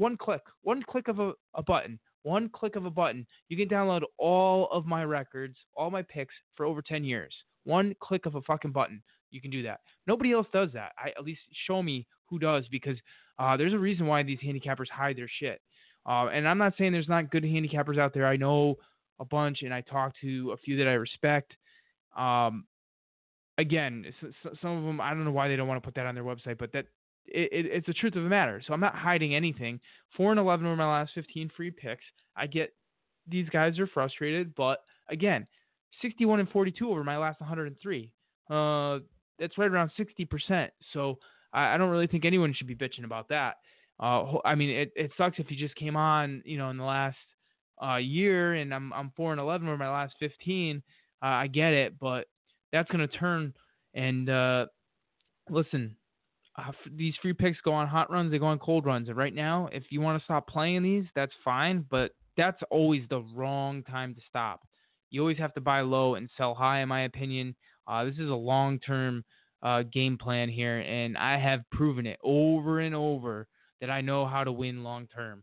one 0.00 0.16
click, 0.16 0.40
one 0.62 0.82
click 0.82 1.08
of 1.08 1.20
a, 1.20 1.32
a 1.54 1.62
button, 1.62 2.00
one 2.22 2.48
click 2.48 2.74
of 2.74 2.86
a 2.86 2.90
button, 2.90 3.26
you 3.48 3.56
can 3.56 3.68
download 3.68 4.02
all 4.18 4.68
of 4.72 4.86
my 4.86 5.04
records, 5.04 5.56
all 5.76 5.90
my 5.90 6.02
picks 6.02 6.34
for 6.56 6.64
over 6.64 6.80
10 6.80 7.04
years. 7.04 7.34
One 7.64 7.94
click 8.00 8.24
of 8.24 8.34
a 8.34 8.42
fucking 8.42 8.72
button, 8.72 9.02
you 9.30 9.40
can 9.40 9.50
do 9.50 9.62
that. 9.62 9.80
Nobody 10.06 10.32
else 10.32 10.46
does 10.52 10.70
that. 10.74 10.92
I 10.98 11.10
at 11.10 11.24
least 11.24 11.40
show 11.66 11.82
me 11.82 12.06
who 12.28 12.38
does 12.38 12.64
because 12.70 12.96
uh, 13.38 13.56
there's 13.56 13.72
a 13.72 13.78
reason 13.78 14.06
why 14.06 14.22
these 14.22 14.38
handicappers 14.44 14.88
hide 14.88 15.16
their 15.16 15.30
shit. 15.40 15.60
Uh, 16.06 16.26
and 16.28 16.48
I'm 16.48 16.58
not 16.58 16.74
saying 16.78 16.92
there's 16.92 17.08
not 17.08 17.30
good 17.30 17.44
handicappers 17.44 17.98
out 17.98 18.14
there. 18.14 18.26
I 18.26 18.36
know 18.36 18.76
a 19.18 19.24
bunch, 19.24 19.62
and 19.62 19.72
I 19.72 19.82
talk 19.82 20.14
to 20.22 20.52
a 20.52 20.56
few 20.56 20.76
that 20.78 20.88
I 20.88 20.94
respect. 20.94 21.52
Um, 22.16 22.64
again, 23.58 24.06
some 24.62 24.78
of 24.78 24.84
them 24.84 25.00
I 25.00 25.10
don't 25.10 25.24
know 25.24 25.30
why 25.30 25.48
they 25.48 25.56
don't 25.56 25.68
want 25.68 25.82
to 25.82 25.86
put 25.86 25.94
that 25.96 26.06
on 26.06 26.14
their 26.14 26.24
website, 26.24 26.58
but 26.58 26.72
that 26.72 26.86
it, 27.26 27.48
it, 27.52 27.66
it's 27.66 27.86
the 27.86 27.92
truth 27.92 28.16
of 28.16 28.24
the 28.24 28.28
matter. 28.28 28.62
So 28.66 28.72
I'm 28.72 28.80
not 28.80 28.94
hiding 28.94 29.34
anything. 29.34 29.80
Four 30.16 30.30
and 30.30 30.40
eleven 30.40 30.66
were 30.66 30.76
my 30.76 30.90
last 30.90 31.12
15 31.14 31.50
free 31.56 31.70
picks. 31.70 32.04
I 32.36 32.46
get 32.46 32.72
these 33.28 33.48
guys 33.50 33.78
are 33.78 33.86
frustrated, 33.86 34.54
but 34.54 34.78
again, 35.08 35.46
61 36.02 36.40
and 36.40 36.48
42 36.48 36.90
over 36.90 37.04
my 37.04 37.18
last 37.18 37.40
103. 37.40 38.12
Uh, 38.48 38.98
that's 39.40 39.58
right 39.58 39.70
around 39.70 39.90
60%. 39.98 40.68
So 40.92 41.18
I, 41.52 41.74
I 41.74 41.76
don't 41.76 41.90
really 41.90 42.06
think 42.06 42.24
anyone 42.24 42.54
should 42.54 42.68
be 42.68 42.76
bitching 42.76 43.04
about 43.04 43.28
that. 43.30 43.56
Uh, 43.98 44.38
I 44.44 44.54
mean, 44.54 44.70
it, 44.70 44.92
it 44.94 45.10
sucks 45.18 45.38
if 45.38 45.50
you 45.50 45.56
just 45.56 45.74
came 45.74 45.96
on, 45.96 46.42
you 46.44 46.58
know, 46.58 46.70
in 46.70 46.76
the 46.76 46.84
last 46.84 47.16
uh, 47.82 47.96
year 47.96 48.54
and 48.54 48.74
I'm 48.74 48.92
I'm 48.92 49.12
four 49.16 49.32
and 49.32 49.40
eleven 49.40 49.68
or 49.68 49.76
my 49.76 49.90
last 49.90 50.14
fifteen. 50.20 50.82
Uh, 51.22 51.26
I 51.26 51.46
get 51.48 51.72
it, 51.72 51.98
but 51.98 52.26
that's 52.72 52.90
gonna 52.90 53.08
turn. 53.08 53.52
And 53.94 54.30
uh, 54.30 54.66
listen, 55.50 55.96
uh, 56.56 56.72
these 56.96 57.14
free 57.20 57.32
picks 57.32 57.60
go 57.60 57.72
on 57.72 57.88
hot 57.88 58.10
runs, 58.10 58.30
they 58.30 58.38
go 58.38 58.46
on 58.46 58.58
cold 58.58 58.86
runs. 58.86 59.08
And 59.08 59.16
right 59.16 59.34
now, 59.34 59.68
if 59.72 59.84
you 59.90 60.00
want 60.00 60.20
to 60.20 60.24
stop 60.24 60.46
playing 60.48 60.82
these, 60.82 61.04
that's 61.14 61.32
fine. 61.44 61.84
But 61.90 62.12
that's 62.36 62.60
always 62.70 63.02
the 63.10 63.22
wrong 63.34 63.82
time 63.82 64.14
to 64.14 64.20
stop. 64.28 64.60
You 65.10 65.20
always 65.20 65.38
have 65.38 65.54
to 65.54 65.60
buy 65.60 65.80
low 65.80 66.14
and 66.14 66.30
sell 66.36 66.54
high, 66.54 66.80
in 66.80 66.88
my 66.88 67.02
opinion. 67.02 67.54
Uh, 67.86 68.04
this 68.04 68.14
is 68.14 68.30
a 68.30 68.34
long-term 68.34 69.24
uh, 69.62 69.82
game 69.92 70.16
plan 70.16 70.48
here, 70.48 70.78
and 70.78 71.18
I 71.18 71.38
have 71.38 71.60
proven 71.72 72.06
it 72.06 72.18
over 72.22 72.80
and 72.80 72.94
over 72.94 73.46
that 73.80 73.90
I 73.90 74.00
know 74.00 74.26
how 74.26 74.44
to 74.44 74.52
win 74.52 74.84
long 74.84 75.06
term. 75.08 75.42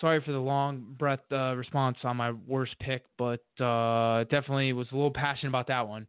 Sorry 0.00 0.22
for 0.24 0.32
the 0.32 0.38
long 0.38 0.94
breath 0.98 1.20
uh, 1.30 1.54
response 1.56 1.98
on 2.04 2.16
my 2.16 2.32
worst 2.46 2.74
pick, 2.80 3.04
but 3.18 3.40
uh, 3.62 4.24
definitely 4.24 4.72
was 4.72 4.86
a 4.92 4.94
little 4.94 5.10
passionate 5.10 5.50
about 5.50 5.66
that 5.68 5.86
one. 5.86 6.06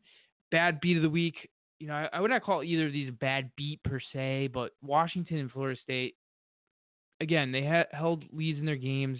Bad 0.49 0.79
beat 0.79 0.97
of 0.97 1.03
the 1.03 1.09
week. 1.09 1.35
You 1.79 1.87
know, 1.87 1.95
I, 1.95 2.09
I 2.13 2.21
would 2.21 2.31
not 2.31 2.43
call 2.43 2.63
either 2.63 2.87
of 2.87 2.93
these 2.93 3.09
a 3.09 3.13
bad 3.13 3.51
beat 3.57 3.83
per 3.83 3.99
se, 4.13 4.49
but 4.53 4.71
Washington 4.81 5.39
and 5.39 5.51
Florida 5.51 5.79
State, 5.83 6.15
again, 7.19 7.51
they 7.51 7.63
had 7.63 7.87
held 7.91 8.23
leads 8.31 8.59
in 8.59 8.65
their 8.65 8.75
games. 8.75 9.19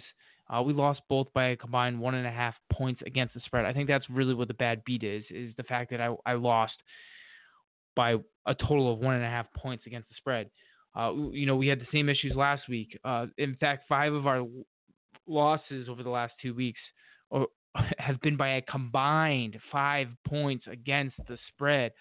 Uh, 0.52 0.62
we 0.62 0.72
lost 0.72 1.00
both 1.08 1.32
by 1.32 1.46
a 1.46 1.56
combined 1.56 1.98
one 1.98 2.14
and 2.14 2.26
a 2.26 2.30
half 2.30 2.54
points 2.70 3.00
against 3.06 3.34
the 3.34 3.40
spread. 3.46 3.64
I 3.64 3.72
think 3.72 3.88
that's 3.88 4.08
really 4.10 4.34
what 4.34 4.48
the 4.48 4.54
bad 4.54 4.84
beat 4.84 5.02
is: 5.02 5.24
is 5.30 5.54
the 5.56 5.62
fact 5.62 5.90
that 5.90 6.00
I 6.00 6.14
I 6.26 6.34
lost 6.34 6.74
by 7.96 8.16
a 8.46 8.54
total 8.54 8.92
of 8.92 8.98
one 8.98 9.14
and 9.14 9.24
a 9.24 9.28
half 9.28 9.46
points 9.54 9.84
against 9.86 10.08
the 10.08 10.14
spread. 10.16 10.50
Uh, 10.94 11.12
you 11.32 11.46
know, 11.46 11.56
we 11.56 11.68
had 11.68 11.80
the 11.80 11.86
same 11.92 12.08
issues 12.08 12.34
last 12.34 12.68
week. 12.68 12.98
Uh, 13.04 13.26
in 13.38 13.56
fact, 13.56 13.84
five 13.88 14.12
of 14.12 14.26
our 14.26 14.46
losses 15.26 15.88
over 15.88 16.02
the 16.02 16.10
last 16.10 16.32
two 16.42 16.54
weeks 16.54 16.80
or, 17.30 17.46
have 17.98 18.20
been 18.20 18.36
by 18.36 18.56
a 18.56 18.62
combined 18.62 19.58
five 19.70 20.08
points 20.26 20.66
against 20.70 21.16
the 21.28 21.38
spread. 21.48 21.92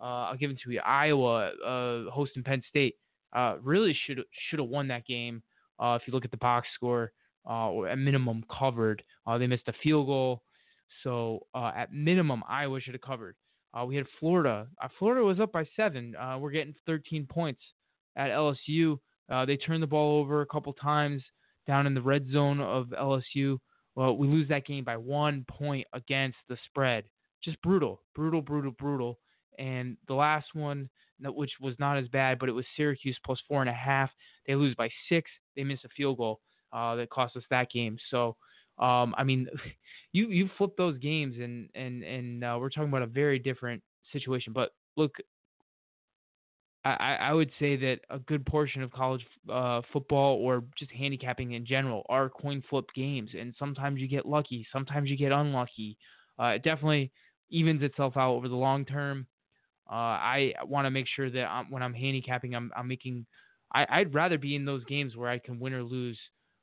Uh, 0.00 0.28
I'll 0.30 0.36
give 0.36 0.50
it 0.50 0.58
to 0.64 0.70
you. 0.70 0.80
Iowa 0.80 1.50
uh, 1.64 2.10
hosting 2.10 2.42
Penn 2.42 2.62
State 2.68 2.96
uh, 3.34 3.56
really 3.62 3.96
should 4.06 4.20
should 4.48 4.58
have 4.58 4.68
won 4.68 4.88
that 4.88 5.06
game. 5.06 5.42
Uh, 5.78 5.98
if 6.00 6.06
you 6.06 6.12
look 6.12 6.24
at 6.24 6.30
the 6.30 6.36
box 6.38 6.66
score, 6.74 7.04
uh, 7.04 7.06
Uh, 7.48 7.70
or 7.70 7.88
at 7.88 7.98
minimum 7.98 8.44
covered. 8.50 9.02
Uh, 9.26 9.38
they 9.38 9.46
missed 9.46 9.66
a 9.66 9.72
field 9.82 10.06
goal, 10.06 10.42
so 11.02 11.46
uh, 11.54 11.72
at 11.74 11.92
minimum 11.92 12.42
Iowa 12.46 12.80
should 12.80 12.94
have 12.94 13.00
covered. 13.00 13.34
Uh, 13.72 13.84
we 13.86 13.96
had 13.96 14.04
Florida. 14.18 14.66
Florida 14.98 15.24
was 15.24 15.40
up 15.40 15.52
by 15.52 15.66
seven. 15.74 16.14
we're 16.38 16.50
getting 16.50 16.74
13 16.86 17.26
points 17.26 17.62
at 18.16 18.30
LSU. 18.30 18.98
they 19.46 19.56
turned 19.56 19.82
the 19.82 19.86
ball 19.86 20.20
over 20.20 20.42
a 20.42 20.46
couple 20.46 20.72
times 20.74 21.22
down 21.66 21.86
in 21.86 21.94
the 21.94 22.02
red 22.02 22.26
zone 22.30 22.60
of 22.60 22.88
LSU. 22.88 23.58
Well, 23.94 24.16
we 24.16 24.26
lose 24.26 24.48
that 24.48 24.66
game 24.66 24.84
by 24.84 24.96
one 24.96 25.44
point 25.48 25.86
against 25.92 26.38
the 26.48 26.58
spread. 26.66 27.04
Just 27.42 27.60
brutal, 27.62 28.02
brutal, 28.14 28.42
brutal, 28.42 28.72
brutal. 28.72 29.18
And 29.58 29.96
the 30.08 30.14
last 30.14 30.48
one, 30.54 30.90
which 31.22 31.52
was 31.60 31.74
not 31.78 31.96
as 31.96 32.08
bad, 32.08 32.38
but 32.38 32.48
it 32.48 32.52
was 32.52 32.64
Syracuse 32.76 33.18
plus 33.24 33.38
four 33.48 33.60
and 33.60 33.70
a 33.70 33.74
half. 33.74 34.10
They 34.46 34.54
lose 34.56 34.74
by 34.74 34.90
six. 35.08 35.30
They 35.56 35.64
miss 35.64 35.80
a 35.84 35.88
field 35.96 36.18
goal 36.18 36.40
uh, 36.72 36.94
that 36.96 37.10
cost 37.10 37.36
us 37.36 37.42
that 37.50 37.70
game. 37.70 37.98
So, 38.10 38.36
um, 38.78 39.14
I 39.16 39.24
mean, 39.24 39.48
you 40.12 40.28
you 40.28 40.48
flip 40.58 40.76
those 40.76 40.98
games, 40.98 41.36
and 41.40 41.68
and 41.74 42.02
and 42.02 42.44
uh, 42.44 42.56
we're 42.60 42.70
talking 42.70 42.88
about 42.88 43.02
a 43.02 43.06
very 43.06 43.38
different 43.38 43.82
situation. 44.12 44.52
But 44.52 44.70
look, 44.96 45.12
I, 46.84 47.16
I 47.20 47.32
would 47.34 47.50
say 47.58 47.76
that 47.76 48.00
a 48.08 48.18
good 48.18 48.46
portion 48.46 48.82
of 48.82 48.90
college 48.90 49.24
uh, 49.52 49.82
football 49.92 50.36
or 50.36 50.64
just 50.78 50.90
handicapping 50.92 51.52
in 51.52 51.66
general 51.66 52.06
are 52.08 52.30
coin 52.30 52.62
flip 52.70 52.86
games, 52.94 53.30
and 53.38 53.54
sometimes 53.58 54.00
you 54.00 54.08
get 54.08 54.24
lucky, 54.24 54.66
sometimes 54.72 55.10
you 55.10 55.16
get 55.16 55.30
unlucky. 55.30 55.98
Uh, 56.38 56.52
it 56.54 56.62
definitely 56.62 57.12
evens 57.50 57.82
itself 57.82 58.16
out 58.16 58.32
over 58.32 58.48
the 58.48 58.54
long 58.56 58.86
term. 58.86 59.26
Uh, 59.90 59.94
I 59.94 60.54
want 60.64 60.86
to 60.86 60.90
make 60.90 61.06
sure 61.14 61.28
that 61.30 61.44
I'm, 61.44 61.70
when 61.70 61.82
I'm 61.82 61.92
handicapping, 61.92 62.54
I'm, 62.54 62.70
I'm 62.76 62.88
making. 62.88 63.26
I, 63.72 64.00
would 64.00 64.14
rather 64.14 64.38
be 64.38 64.56
in 64.56 64.64
those 64.64 64.84
games 64.84 65.14
where 65.14 65.28
I 65.28 65.38
can 65.38 65.60
win 65.60 65.74
or 65.74 65.82
lose 65.84 66.18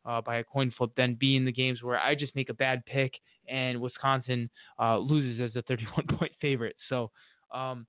uh, 0.07 0.21
by 0.21 0.37
a 0.37 0.43
coin 0.43 0.73
flip 0.77 0.91
than 0.97 1.15
be 1.15 1.35
in 1.35 1.45
the 1.45 1.51
games 1.51 1.83
where 1.83 1.99
I 1.99 2.15
just 2.15 2.35
make 2.35 2.49
a 2.49 2.53
bad 2.55 2.83
pick 2.85 3.13
and 3.47 3.79
Wisconsin 3.79 4.49
uh, 4.79 4.97
loses 4.97 5.39
as 5.41 5.55
a 5.55 5.61
31 5.63 6.05
point 6.17 6.31
favorite. 6.41 6.75
So. 6.89 7.11
Um, 7.53 7.85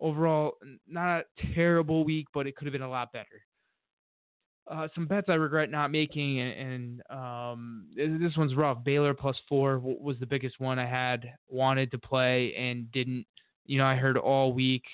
overall, 0.00 0.54
not 0.88 1.20
a 1.20 1.24
terrible 1.54 2.04
week, 2.04 2.26
but 2.32 2.46
it 2.46 2.56
could 2.56 2.66
have 2.66 2.72
been 2.72 2.82
a 2.82 2.90
lot 2.90 3.12
better. 3.12 3.44
Uh, 4.70 4.88
some 4.94 5.06
bets 5.06 5.26
I 5.28 5.34
regret 5.34 5.70
not 5.70 5.90
making, 5.90 6.40
and, 6.40 6.52
and 6.52 7.02
um, 7.10 7.86
this 7.96 8.36
one's 8.36 8.54
rough. 8.54 8.84
Baylor 8.84 9.14
plus 9.14 9.36
four 9.48 9.78
was 9.78 10.16
the 10.20 10.26
biggest 10.26 10.60
one 10.60 10.78
I 10.78 10.86
had 10.86 11.32
wanted 11.48 11.90
to 11.90 11.98
play 11.98 12.54
and 12.54 12.90
didn't. 12.92 13.26
You 13.66 13.78
know, 13.78 13.84
I 13.84 13.96
heard 13.96 14.16
all 14.16 14.52
week 14.52 14.84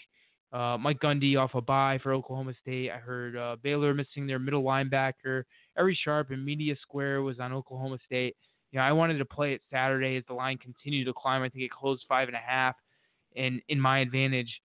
uh, 0.52 0.78
Mike 0.78 1.00
Gundy 1.00 1.38
off 1.38 1.54
a 1.54 1.60
bye 1.60 1.98
for 2.02 2.12
Oklahoma 2.14 2.54
State. 2.62 2.90
I 2.90 2.96
heard 2.96 3.36
uh, 3.36 3.56
Baylor 3.62 3.92
missing 3.92 4.26
their 4.26 4.38
middle 4.38 4.62
linebacker. 4.62 5.42
Every 5.78 5.98
Sharp 6.02 6.30
and 6.30 6.44
Media 6.44 6.74
Square 6.80 7.22
was 7.22 7.40
on 7.40 7.52
Oklahoma 7.52 7.98
State. 8.04 8.36
You 8.72 8.78
know, 8.78 8.84
I 8.84 8.92
wanted 8.92 9.18
to 9.18 9.24
play 9.24 9.54
it 9.54 9.62
Saturday 9.70 10.16
as 10.16 10.24
the 10.28 10.34
line 10.34 10.58
continued 10.58 11.06
to 11.06 11.12
climb. 11.12 11.42
I 11.42 11.48
think 11.48 11.64
it 11.64 11.70
closed 11.70 12.04
five 12.08 12.28
and 12.28 12.36
a 12.36 12.40
half, 12.40 12.74
and 13.36 13.60
in 13.68 13.80
my 13.80 14.00
advantage 14.00 14.60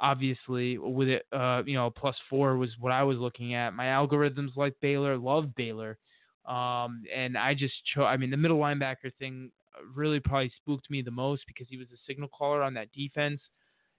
obviously 0.00 0.78
with 0.78 1.08
it 1.08 1.26
uh, 1.32 1.62
you 1.64 1.74
know 1.74 1.90
plus 1.90 2.16
four 2.28 2.56
was 2.56 2.70
what 2.78 2.92
I 2.92 3.02
was 3.02 3.18
looking 3.18 3.54
at. 3.54 3.74
My 3.74 3.86
algorithms 3.86 4.56
like 4.56 4.74
Baylor, 4.80 5.16
love 5.16 5.54
Baylor. 5.54 5.98
Um, 6.46 7.02
and 7.14 7.36
I 7.36 7.54
just 7.54 7.74
chose 7.94 8.06
I 8.06 8.16
mean 8.16 8.30
the 8.30 8.36
middle 8.36 8.58
linebacker 8.58 9.12
thing 9.18 9.50
really 9.94 10.20
probably 10.20 10.52
spooked 10.56 10.90
me 10.90 11.02
the 11.02 11.10
most 11.10 11.42
because 11.46 11.66
he 11.68 11.76
was 11.76 11.88
a 11.92 11.98
signal 12.06 12.28
caller 12.28 12.62
on 12.62 12.74
that 12.74 12.92
defense. 12.92 13.40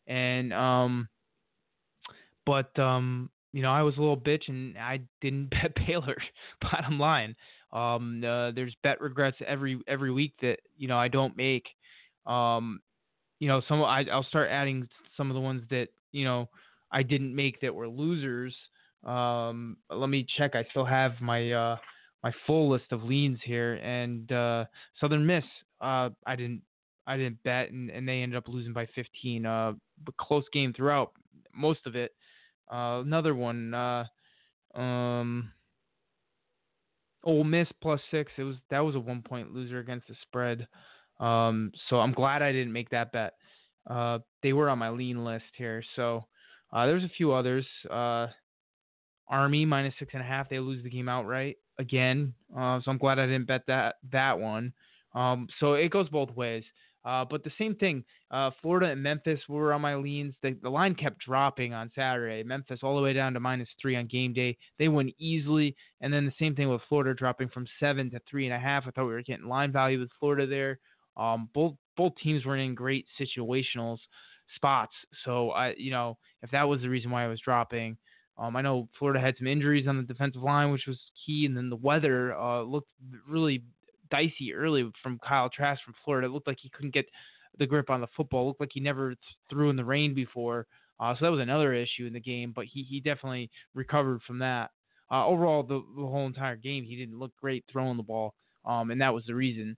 And 0.08 0.54
um 0.54 1.10
but 2.46 2.78
um 2.80 3.30
you 3.54 3.62
know, 3.62 3.72
I 3.72 3.82
was 3.82 3.96
a 3.98 4.00
little 4.00 4.18
bitch 4.18 4.48
and 4.48 4.78
I 4.78 5.02
didn't 5.22 5.50
bet 5.52 5.74
Baylor. 5.76 6.18
Bottom 6.62 7.00
line, 7.00 7.36
um, 7.72 8.24
uh, 8.24 8.52
there's 8.52 8.76
bet 8.84 9.02
regrets 9.02 9.38
every 9.46 9.80
every 9.88 10.12
week 10.12 10.34
that 10.42 10.60
you 10.78 10.88
know 10.88 10.98
I 10.98 11.08
don't 11.08 11.36
make. 11.38 11.66
Um, 12.26 12.82
you 13.40 13.48
know, 13.48 13.62
some 13.68 13.82
I, 13.84 14.06
I'll 14.12 14.24
start 14.24 14.50
adding 14.52 14.88
some 15.16 15.30
of 15.30 15.36
the 15.36 15.42
ones 15.42 15.64
that 15.70 15.88
you 16.12 16.26
know 16.26 16.50
I 16.92 17.04
didn't 17.04 17.36
make 17.36 17.62
that 17.62 17.74
were 17.74 17.88
losers. 17.88 18.54
Um, 19.04 19.78
let 19.90 20.10
me 20.10 20.26
check. 20.38 20.56
I 20.56 20.66
still 20.72 20.86
have 20.86 21.14
my 21.22 21.52
uh, 21.52 21.78
my 22.24 22.32
full 22.46 22.70
list 22.70 22.92
of 22.92 23.04
leans 23.04 23.40
here, 23.44 23.76
and 23.76 24.32
uh, 24.32 24.66
Southern 25.00 25.26
Miss. 25.26 25.44
Uh, 25.80 26.10
I 26.26 26.36
didn't 26.36 26.62
I 27.08 27.16
didn't 27.16 27.42
bet, 27.44 27.72
and, 27.72 27.90
and 27.90 28.08
they 28.08 28.22
ended 28.22 28.38
up 28.38 28.48
losing 28.48 28.74
by 28.74 28.86
15. 28.94 29.46
Uh, 29.46 29.74
close 30.20 30.44
game 30.52 30.74
throughout 30.74 31.14
most 31.56 31.80
of 31.86 31.96
it. 31.96 32.14
Uh, 32.72 33.02
another 33.02 33.36
one. 33.36 33.74
Uh, 33.74 34.06
um, 34.76 35.52
Ole 37.24 37.44
Miss 37.44 37.68
plus 37.82 38.00
six. 38.12 38.32
It 38.38 38.44
was 38.44 38.56
that 38.70 38.80
was 38.80 38.96
a 38.96 39.00
one 39.00 39.22
point 39.22 39.54
loser 39.54 39.80
against 39.80 40.08
the 40.08 40.16
spread. 40.22 40.68
Um, 41.20 41.72
so 41.90 41.98
I'm 42.00 42.14
glad 42.14 42.42
I 42.42 42.52
didn't 42.52 42.74
make 42.74 42.90
that 42.92 43.12
bet. 43.12 43.34
Uh, 43.90 44.20
they 44.44 44.54
were 44.54 44.70
on 44.70 44.80
my 44.80 44.90
lean 44.90 45.24
list 45.24 45.46
here. 45.58 45.84
So 45.96 46.24
uh, 46.72 46.86
there's 46.86 47.04
a 47.04 47.12
few 47.18 47.34
others. 47.34 47.66
Uh, 47.90 48.28
Army 49.30 49.66
minus 49.66 49.94
six 50.00 50.12
and 50.14 50.22
a 50.22 50.26
half. 50.26 50.50
They 50.50 50.60
lose 50.60 50.84
the 50.84 50.90
game 50.90 51.10
outright 51.10 51.58
again. 51.80 52.34
Uh, 52.56 52.80
so 52.84 52.92
I'm 52.92 52.98
glad 52.98 53.20
I 53.20 53.26
didn't 53.26 53.48
bet 53.48 53.64
that 53.68 53.96
that 54.12 54.40
one. 54.40 54.74
Um, 55.14 55.48
so 55.60 55.74
it 55.74 55.90
goes 55.90 56.08
both 56.10 56.32
ways. 56.36 56.64
Uh, 57.08 57.24
but 57.24 57.42
the 57.42 57.52
same 57.58 57.74
thing, 57.74 58.04
uh, 58.32 58.52
Florida 58.62 58.88
and 58.88 59.02
Memphis 59.02 59.40
were 59.48 59.72
on 59.72 59.80
my 59.80 59.96
leans. 59.96 60.34
The, 60.44 60.58
the 60.62 60.70
line 60.70 60.94
kept 60.94 61.26
dropping 61.26 61.74
on 61.74 61.90
Saturday. 61.96 62.44
Memphis 62.44 62.82
all 62.84 62.98
the 62.98 63.02
way 63.02 63.14
down 63.14 63.34
to 63.34 63.40
minus 63.40 63.70
three 63.82 63.96
on 63.96 64.08
game 64.08 64.34
day. 64.34 64.58
They 64.78 64.90
won 64.90 65.14
easily. 65.18 65.74
And 66.02 66.12
then 66.12 66.26
the 66.26 66.34
same 66.38 66.54
thing 66.54 66.68
with 66.68 66.82
Florida 66.90 67.14
dropping 67.14 67.48
from 67.48 67.66
seven 67.80 68.12
to 68.12 68.20
three 68.30 68.46
and 68.46 68.54
a 68.54 68.60
half. 68.60 68.84
I 68.86 68.92
thought 68.92 69.06
we 69.06 69.14
were 69.14 69.22
getting 69.22 69.48
line 69.48 69.72
value 69.72 70.02
with 70.02 70.10
Florida 70.20 70.46
there. 70.46 70.80
Um, 71.16 71.50
both 71.54 71.76
both 71.96 72.12
teams 72.22 72.44
were 72.44 72.58
in 72.58 72.76
great 72.76 73.06
situational 73.18 73.98
spots. 74.58 74.94
So 75.24 75.52
I, 75.52 75.76
you 75.78 75.92
know, 75.92 76.18
if 76.44 76.52
that 76.52 76.68
was 76.68 76.82
the 76.82 76.90
reason 76.90 77.10
why 77.10 77.24
I 77.24 77.28
was 77.28 77.40
dropping, 77.40 77.98
um, 78.38 78.58
I 78.58 78.62
know 78.62 78.90
Florida 79.00 79.22
had 79.22 79.36
some 79.38 79.48
injuries 79.48 79.88
on 79.88 79.96
the 79.96 80.04
defensive 80.04 80.44
line, 80.44 80.72
which 80.72 80.86
was 80.86 81.00
key, 81.26 81.46
and 81.46 81.56
then 81.56 81.70
the 81.70 81.78
weather 81.78 82.36
uh, 82.36 82.64
looked 82.64 82.90
really 83.28 83.64
dicey 84.10 84.54
early 84.54 84.92
from 85.02 85.20
Kyle 85.20 85.50
Trask 85.50 85.84
from 85.84 85.96
Florida. 86.04 86.28
It 86.28 86.32
looked 86.32 86.48
like 86.48 86.60
he 86.62 86.70
couldn't 86.70 86.94
get 86.94 87.06
the 87.58 87.66
grip 87.66 87.90
on 87.90 88.02
the 88.02 88.08
football. 88.16 88.44
It 88.44 88.48
looked 88.48 88.60
like 88.62 88.72
he 88.74 88.80
never 88.80 89.16
threw 89.50 89.70
in 89.70 89.76
the 89.76 89.86
rain 89.86 90.14
before. 90.14 90.68
Uh, 91.00 91.14
so 91.16 91.26
that 91.26 91.32
was 91.32 91.42
another 91.42 91.74
issue 91.74 92.06
in 92.06 92.14
the 92.14 92.20
game, 92.20 92.52
but 92.56 92.66
he, 92.66 92.84
he 92.84 93.00
definitely 93.00 93.50
recovered 93.76 94.22
from 94.26 94.40
that. 94.40 94.72
Uh, 95.12 95.26
overall, 95.26 95.64
the, 95.64 95.82
the 95.96 96.06
whole 96.06 96.26
entire 96.26 96.56
game, 96.56 96.84
he 96.84 96.96
didn't 96.96 97.20
look 97.20 97.32
great 97.40 97.64
throwing 97.72 97.98
the 97.98 98.04
ball, 98.04 98.34
um, 98.66 98.92
and 98.92 99.00
that 99.00 99.14
was 99.14 99.24
the 99.28 99.36
reason. 99.36 99.78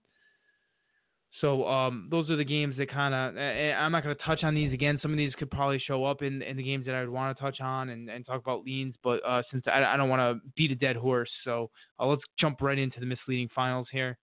So 1.40 1.66
um, 1.66 2.08
those 2.10 2.28
are 2.28 2.36
the 2.36 2.44
games 2.44 2.76
that 2.76 2.90
kind 2.90 3.14
of. 3.14 3.36
I'm 3.36 3.92
not 3.92 4.02
going 4.02 4.14
to 4.14 4.22
touch 4.22 4.42
on 4.42 4.54
these 4.54 4.72
again. 4.72 4.98
Some 5.00 5.12
of 5.12 5.16
these 5.16 5.32
could 5.34 5.50
probably 5.50 5.78
show 5.78 6.04
up 6.04 6.22
in, 6.22 6.42
in 6.42 6.56
the 6.56 6.62
games 6.62 6.86
that 6.86 6.94
I'd 6.94 7.08
want 7.08 7.36
to 7.36 7.42
touch 7.42 7.60
on 7.60 7.90
and, 7.90 8.10
and 8.10 8.26
talk 8.26 8.40
about 8.40 8.64
leans. 8.64 8.94
But 9.02 9.24
uh, 9.24 9.42
since 9.50 9.64
I, 9.66 9.84
I 9.84 9.96
don't 9.96 10.08
want 10.08 10.20
to 10.20 10.50
beat 10.56 10.72
a 10.72 10.74
dead 10.74 10.96
horse, 10.96 11.30
so 11.44 11.70
uh, 12.00 12.06
let's 12.06 12.22
jump 12.38 12.60
right 12.60 12.78
into 12.78 12.98
the 12.98 13.06
misleading 13.06 13.48
finals 13.54 13.86
here. 13.92 14.18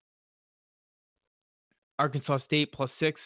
Arkansas 1.98 2.38
State 2.46 2.72
plus 2.72 2.90
six. 2.98 3.20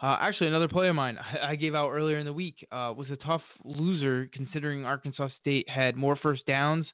Uh, 0.00 0.16
actually, 0.20 0.48
another 0.48 0.68
player 0.68 0.90
of 0.90 0.96
mine 0.96 1.18
I 1.42 1.56
gave 1.56 1.74
out 1.74 1.90
earlier 1.90 2.18
in 2.18 2.26
the 2.26 2.32
week 2.32 2.66
uh, 2.70 2.92
was 2.96 3.08
a 3.10 3.16
tough 3.16 3.42
loser 3.64 4.28
considering 4.32 4.84
Arkansas 4.84 5.28
State 5.40 5.68
had 5.68 5.96
more 5.96 6.16
first 6.16 6.44
downs 6.46 6.86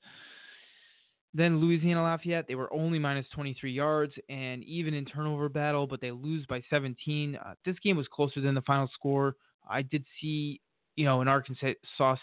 then 1.35 1.61
Louisiana 1.61 2.03
Lafayette, 2.03 2.47
they 2.49 2.55
were 2.55 2.73
only 2.73 2.99
minus 2.99 3.27
23 3.35 3.71
yards 3.71 4.13
and 4.29 4.65
even 4.65 4.95
in 4.95 5.05
turnover 5.05 5.49
battle, 5.49 5.87
but 5.87 6.01
they 6.01 6.11
lose 6.11 6.47
by 6.47 6.63
17. 6.71 7.37
Uh, 7.37 7.55
this 7.65 7.77
game 7.83 7.97
was 7.97 8.07
closer 8.09 8.41
than 8.41 8.55
the 8.55 8.63
final 8.63 8.89
score. 8.95 9.37
I 9.69 9.83
did 9.83 10.05
see, 10.21 10.61
you 10.97 11.05
know, 11.05 11.21
an 11.21 11.29
Arkansas 11.29 11.75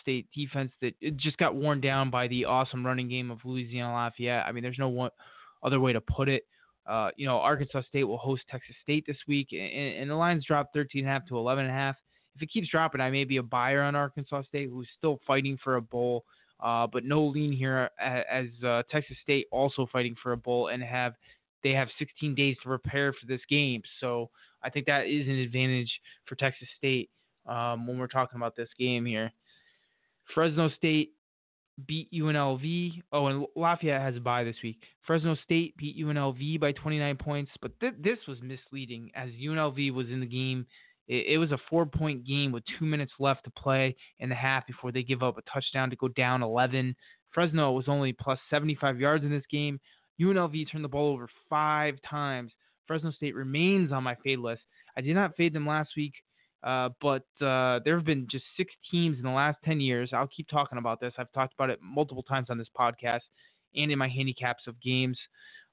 State 0.02 0.28
defense 0.34 0.72
that 0.82 0.94
just 1.18 1.38
got 1.38 1.56
worn 1.56 1.82
down 1.82 2.10
by 2.10 2.28
the 2.28 2.46
awesome 2.46 2.86
running 2.86 3.08
game 3.08 3.30
of 3.30 3.40
Louisiana 3.46 3.94
Lafayette. 3.94 4.46
I 4.48 4.52
mean, 4.52 4.64
there's 4.64 4.80
no 4.80 4.90
one 4.90 5.12
other 5.64 5.80
way 5.80 5.94
to 5.94 6.02
put 6.02 6.28
it. 6.28 6.44
Uh, 6.88 7.10
you 7.16 7.26
know, 7.26 7.38
Arkansas 7.38 7.84
State 7.88 8.04
will 8.04 8.18
host 8.18 8.44
Texas 8.50 8.76
State 8.84 9.06
this 9.08 9.18
week, 9.28 9.50
and, 9.52 9.62
and 9.62 10.10
the 10.10 10.16
lines 10.16 10.46
dropped 10.46 10.76
13.5 10.76 11.28
to 11.28 11.34
11.5. 11.36 11.94
If 12.36 12.42
it 12.42 12.52
keeps 12.52 12.70
dropping, 12.70 13.02
I 13.02 13.10
may 13.10 13.24
be 13.24 13.38
a 13.38 13.44
buyer 13.44 13.82
on 13.82 13.96
Arkansas 13.96 14.44
State, 14.44 14.70
who's 14.70 14.88
still 14.98 15.20
fighting 15.26 15.58
for 15.64 15.78
a 15.78 15.82
bowl. 15.82 16.26
Uh, 16.60 16.88
but 16.92 17.04
no 17.04 17.24
lean 17.26 17.52
here 17.52 17.90
as 18.00 18.46
uh, 18.66 18.82
Texas 18.90 19.18
State 19.24 19.48
also 19.52 19.88
fighting 19.92 20.16
for 20.22 20.32
a 20.32 20.38
bowl 20.38 20.68
and 20.70 20.82
have 20.82 21.14
they 21.64 21.72
have 21.72 21.90
16 22.00 22.36
days 22.36 22.56
to 22.62 22.70
prepare 22.70 23.12
for 23.14 23.26
this 23.28 23.42
game. 23.50 23.82
So 24.00 24.30
I 24.64 24.70
think 24.70 24.86
that 24.86 25.08
is 25.08 25.28
an 25.28 25.36
advantage 25.40 25.92
for 26.26 26.36
Texas 26.36 26.68
State. 26.78 27.10
um, 27.48 27.86
when 27.88 27.98
we're 27.98 28.08
talking 28.08 28.38
about 28.38 28.56
this 28.56 28.70
game 28.78 29.06
here. 29.06 29.32
Fresno 30.34 30.70
State 30.78 31.12
beat 31.88 32.12
UNLV. 32.12 33.02
Oh, 33.12 33.28
and 33.28 33.46
Lafayette 33.56 34.02
has 34.02 34.16
a 34.16 34.20
bye 34.20 34.44
this 34.44 34.56
week. 34.64 34.78
Fresno 35.06 35.36
State 35.44 35.76
beat 35.78 35.98
UNLV 35.98 36.60
by 36.60 36.72
29 36.72 37.18
points, 37.18 37.52
but 37.62 37.80
th- 37.80 37.94
this 38.02 38.18
was 38.28 38.38
misleading 38.42 39.12
as 39.16 39.30
UNLV 39.32 39.94
was 39.94 40.08
in 40.10 40.20
the 40.20 40.26
game. 40.26 40.66
It, 41.08 41.34
it 41.34 41.38
was 41.38 41.52
a 41.52 41.60
four 41.70 41.86
point 41.86 42.26
game 42.26 42.52
with 42.52 42.64
two 42.80 42.86
minutes 42.86 43.14
left 43.20 43.44
to 43.46 43.52
play 43.52 43.96
in 44.20 44.30
the 44.30 44.36
half 44.36 44.68
before 44.68 44.92
they 44.92 45.04
give 45.04 45.24
up 45.24 45.38
a 45.38 45.42
touchdown 45.44 45.90
to 45.90 45.96
go 45.96 46.08
down 46.10 46.44
11. 46.44 46.96
Fresno 47.32 47.72
was 47.72 47.86
only 47.88 48.14
plus 48.14 48.40
75 48.50 49.00
yards 49.00 49.24
in 49.24 49.32
this 49.32 49.44
game. 49.52 49.80
UNLV 50.20 50.72
turned 50.72 50.84
the 50.84 50.90
ball 50.90 51.14
over 51.14 51.28
five 51.50 51.96
times. 52.10 52.52
Fresno 52.88 53.12
State 53.12 53.36
remains 53.36 53.92
on 53.92 54.04
my 54.04 54.16
fade 54.24 54.40
list. 54.40 54.62
I 54.98 55.02
did 55.02 55.16
not 55.16 55.36
fade 55.36 55.54
them 55.54 55.68
last 55.68 55.90
week. 55.98 56.14
Uh, 56.64 56.90
but 57.00 57.26
uh, 57.42 57.80
there 57.86 57.96
have 57.96 58.06
been 58.06 58.28
just 58.30 58.46
six 58.58 58.74
teams 58.90 59.18
in 59.18 59.24
the 59.24 59.30
last 59.30 59.58
10 59.66 59.80
years. 59.80 60.10
I'll 60.14 60.28
keep 60.36 60.48
talking 60.50 60.80
about 60.80 61.00
this. 61.00 61.14
I've 61.18 61.32
talked 61.32 61.54
about 61.54 61.70
it 61.70 61.80
multiple 61.82 62.24
times 62.24 62.48
on 62.50 62.58
this 62.58 62.70
podcast 62.78 63.22
and 63.76 63.92
in 63.92 64.00
my 64.00 64.10
handicaps 64.10 64.64
of 64.66 64.82
games. 64.82 65.20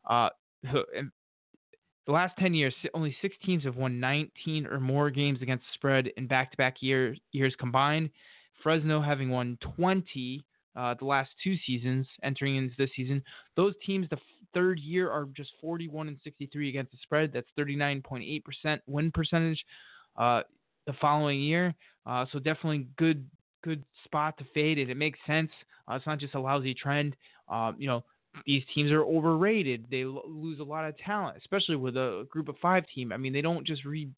Uh, 0.09 0.29
the 2.07 2.13
last 2.13 2.37
10 2.39 2.55
years, 2.55 2.75
only 2.95 3.17
six 3.23 3.37
teams 3.45 3.65
have 3.65 3.77
won 3.77 4.01
19 4.01 4.67
or 4.67 4.81
more 4.81 5.11
games 5.11 5.41
against 5.41 5.65
the 5.65 5.75
spread 5.75 6.09
in 6.17 6.27
back-to-back 6.27 6.77
years, 6.81 7.19
years 7.33 7.55
combined. 7.59 8.11
Fresno 8.63 9.01
having 9.01 9.31
won 9.31 9.59
20 9.77 10.45
uh, 10.75 10.95
the 10.99 11.05
last 11.05 11.31
two 11.45 11.57
seasons, 11.67 12.07
entering 12.23 12.57
into 12.57 12.75
this 12.79 12.91
season. 12.97 13.23
Those 13.57 13.75
teams, 13.85 14.09
the 14.09 14.19
third 14.55 14.81
year, 14.81 15.11
are 15.11 15.29
just 15.37 15.51
41 15.61 16.09
and 16.09 16.17
63 16.25 16.69
against 16.71 16.93
the 16.93 16.99
spread. 17.03 17.31
That's 17.33 17.47
39.8% 17.59 18.81
win 18.87 19.13
percentage. 19.13 19.63
Uh, 20.17 20.43
the 20.87 20.93
following 21.01 21.41
year. 21.41 21.75
Uh, 22.07 22.27
so 22.33 22.39
definitely 22.39 22.87
good 22.97 23.25
good 23.63 23.85
spot 24.05 24.37
to 24.39 24.45
fade 24.53 24.79
it. 24.79 24.91
It 24.91 24.97
makes 24.97 25.19
sense. 25.27 25.51
Uh, 25.89 25.95
it's 25.95 26.07
not 26.07 26.19
just 26.19 26.35
a 26.35 26.41
lousy 26.41 26.75
trend. 26.75 27.15
Um, 27.49 27.77
you 27.79 27.87
know, 27.87 28.05
these 28.47 28.63
teams 28.75 28.91
are 28.91 29.05
overrated. 29.05 29.87
They 29.91 30.03
l- 30.03 30.23
lose 30.27 30.61
a 30.61 30.65
lot 30.65 30.87
of 30.87 30.97
talent, 30.99 31.37
especially 31.39 31.77
with 31.77 31.97
a 31.97 32.27
group 32.31 32.49
of 32.49 32.57
five 32.61 32.85
team. 32.95 33.13
I 33.13 33.17
mean, 33.17 33.33
they 33.33 33.41
don't 33.41 33.67
just 33.67 33.85
read, 33.85 34.13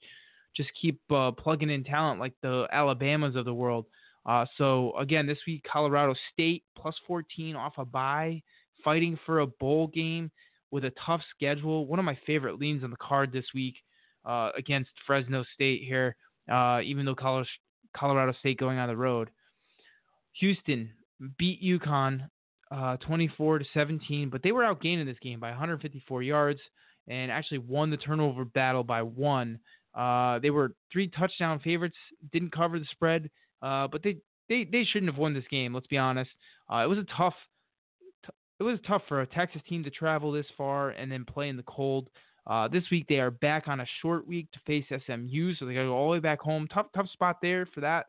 just 0.56 0.70
keep 0.80 1.00
uh, 1.10 1.32
plugging 1.32 1.70
in 1.70 1.84
talent 1.84 2.20
like 2.20 2.34
the 2.42 2.66
Alabamas 2.72 3.36
of 3.36 3.44
the 3.44 3.54
world. 3.54 3.86
Uh, 4.26 4.46
so 4.56 4.96
again, 4.98 5.26
this 5.26 5.38
week 5.46 5.66
Colorado 5.70 6.14
State 6.32 6.64
plus 6.76 6.94
14 7.06 7.56
off 7.56 7.74
a 7.78 7.84
bye, 7.84 8.42
fighting 8.82 9.18
for 9.26 9.40
a 9.40 9.46
bowl 9.46 9.88
game 9.88 10.30
with 10.70 10.84
a 10.84 10.92
tough 11.04 11.20
schedule. 11.34 11.86
One 11.86 11.98
of 11.98 12.04
my 12.04 12.18
favorite 12.26 12.58
leans 12.58 12.84
on 12.84 12.90
the 12.90 12.96
card 12.96 13.32
this 13.32 13.46
week 13.54 13.74
uh, 14.24 14.50
against 14.56 14.90
Fresno 15.06 15.44
State 15.54 15.82
here 15.82 16.16
uh, 16.50 16.80
even 16.84 17.04
though 17.04 17.14
Colorado 17.94 18.32
State 18.40 18.58
going 18.58 18.78
on 18.78 18.88
the 18.88 18.96
road. 18.96 19.30
Houston 20.34 20.90
beat 21.38 21.62
UConn 21.62 22.28
uh, 22.70 22.96
24 22.98 23.60
to 23.60 23.64
17, 23.74 24.30
but 24.30 24.42
they 24.42 24.52
were 24.52 24.62
outgained 24.62 25.00
in 25.00 25.06
this 25.06 25.18
game 25.20 25.40
by 25.40 25.50
154 25.50 26.22
yards 26.22 26.60
and 27.08 27.30
actually 27.30 27.58
won 27.58 27.90
the 27.90 27.96
turnover 27.96 28.44
battle 28.44 28.82
by 28.82 29.02
one. 29.02 29.58
Uh, 29.94 30.38
they 30.40 30.50
were 30.50 30.74
three 30.92 31.08
touchdown 31.08 31.60
favorites, 31.60 31.96
didn't 32.32 32.52
cover 32.52 32.78
the 32.78 32.86
spread, 32.90 33.30
uh, 33.62 33.86
but 33.86 34.02
they, 34.02 34.16
they 34.48 34.64
they 34.64 34.84
shouldn't 34.84 35.10
have 35.10 35.18
won 35.18 35.34
this 35.34 35.44
game. 35.50 35.72
Let's 35.72 35.86
be 35.86 35.98
honest. 35.98 36.30
Uh, 36.72 36.78
it 36.78 36.88
was 36.88 36.98
a 36.98 37.06
tough. 37.16 37.34
T- 38.24 38.32
it 38.60 38.62
was 38.62 38.78
tough 38.86 39.02
for 39.08 39.20
a 39.20 39.26
Texas 39.26 39.62
team 39.68 39.84
to 39.84 39.90
travel 39.90 40.32
this 40.32 40.46
far 40.56 40.90
and 40.90 41.10
then 41.10 41.24
play 41.24 41.48
in 41.48 41.56
the 41.56 41.62
cold. 41.64 42.08
Uh, 42.46 42.68
this 42.68 42.82
week 42.90 43.06
they 43.08 43.20
are 43.20 43.30
back 43.30 43.68
on 43.68 43.80
a 43.80 43.86
short 44.02 44.26
week 44.26 44.48
to 44.52 44.58
face 44.66 44.84
SMU, 45.06 45.54
so 45.54 45.64
they 45.64 45.74
got 45.74 45.82
to 45.82 45.86
go 45.86 45.94
all 45.94 46.08
the 46.08 46.12
way 46.12 46.20
back 46.20 46.40
home. 46.40 46.66
Tough, 46.72 46.86
tough 46.94 47.08
spot 47.10 47.36
there 47.40 47.66
for 47.72 47.80
that 47.80 48.06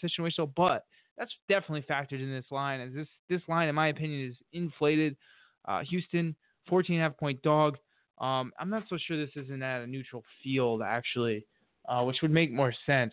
situation. 0.00 0.52
But 0.54 0.84
that's 1.18 1.32
definitely 1.48 1.84
factored 1.88 2.22
in 2.22 2.30
this 2.30 2.46
line, 2.50 2.80
as 2.80 2.92
this 2.92 3.08
this 3.28 3.42
line, 3.48 3.68
in 3.68 3.74
my 3.74 3.88
opinion, 3.88 4.28
is 4.28 4.36
inflated. 4.52 5.16
Uh, 5.66 5.82
Houston, 5.88 6.34
14 6.68 6.96
and 6.96 7.04
a 7.04 7.08
half 7.08 7.16
point 7.18 7.40
dog. 7.42 7.76
Um, 8.18 8.52
I'm 8.58 8.70
not 8.70 8.84
so 8.88 8.98
sure 8.98 9.16
this 9.16 9.34
isn't 9.36 9.62
at 9.62 9.82
a 9.82 9.86
neutral 9.86 10.22
field 10.42 10.82
actually, 10.82 11.46
uh, 11.88 12.02
which 12.02 12.18
would 12.22 12.30
make 12.30 12.52
more 12.52 12.72
sense. 12.86 13.12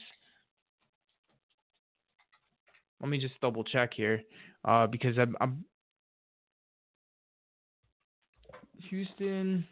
Let 3.02 3.10
me 3.10 3.18
just 3.18 3.40
double 3.40 3.64
check 3.64 3.94
here, 3.94 4.22
uh, 4.66 4.88
because 4.88 5.18
I'm, 5.18 5.36
I'm 5.40 5.64
Houston. 8.90 9.66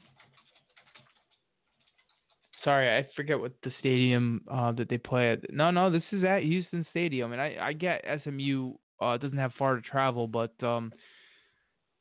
Sorry, 2.67 2.97
I 2.97 3.07
forget 3.15 3.39
what 3.39 3.53
the 3.63 3.71
stadium 3.79 4.41
uh, 4.51 4.73
that 4.73 4.89
they 4.89 4.97
play 4.97 5.31
at. 5.31 5.53
No, 5.53 5.71
no, 5.71 5.89
this 5.89 6.03
is 6.11 6.25
at 6.25 6.43
Houston 6.43 6.85
Stadium, 6.89 7.31
and 7.31 7.41
I, 7.41 7.55
I 7.61 7.71
get 7.71 8.03
SMU 8.25 8.73
uh, 8.99 9.15
doesn't 9.15 9.37
have 9.37 9.53
far 9.57 9.77
to 9.77 9.81
travel, 9.81 10.27
but 10.27 10.51
um, 10.61 10.91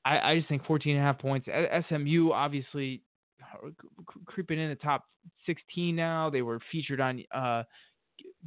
I, 0.04 0.18
I 0.18 0.36
just 0.36 0.48
think 0.48 0.66
14 0.66 0.96
and 0.96 1.00
a 1.00 1.06
half 1.06 1.20
points. 1.20 1.46
SMU 1.88 2.32
obviously 2.32 3.02
creeping 4.24 4.58
in 4.58 4.70
the 4.70 4.74
top 4.74 5.04
16 5.46 5.94
now. 5.94 6.30
They 6.30 6.42
were 6.42 6.58
featured 6.72 7.00
on 7.00 7.22
uh, 7.32 7.62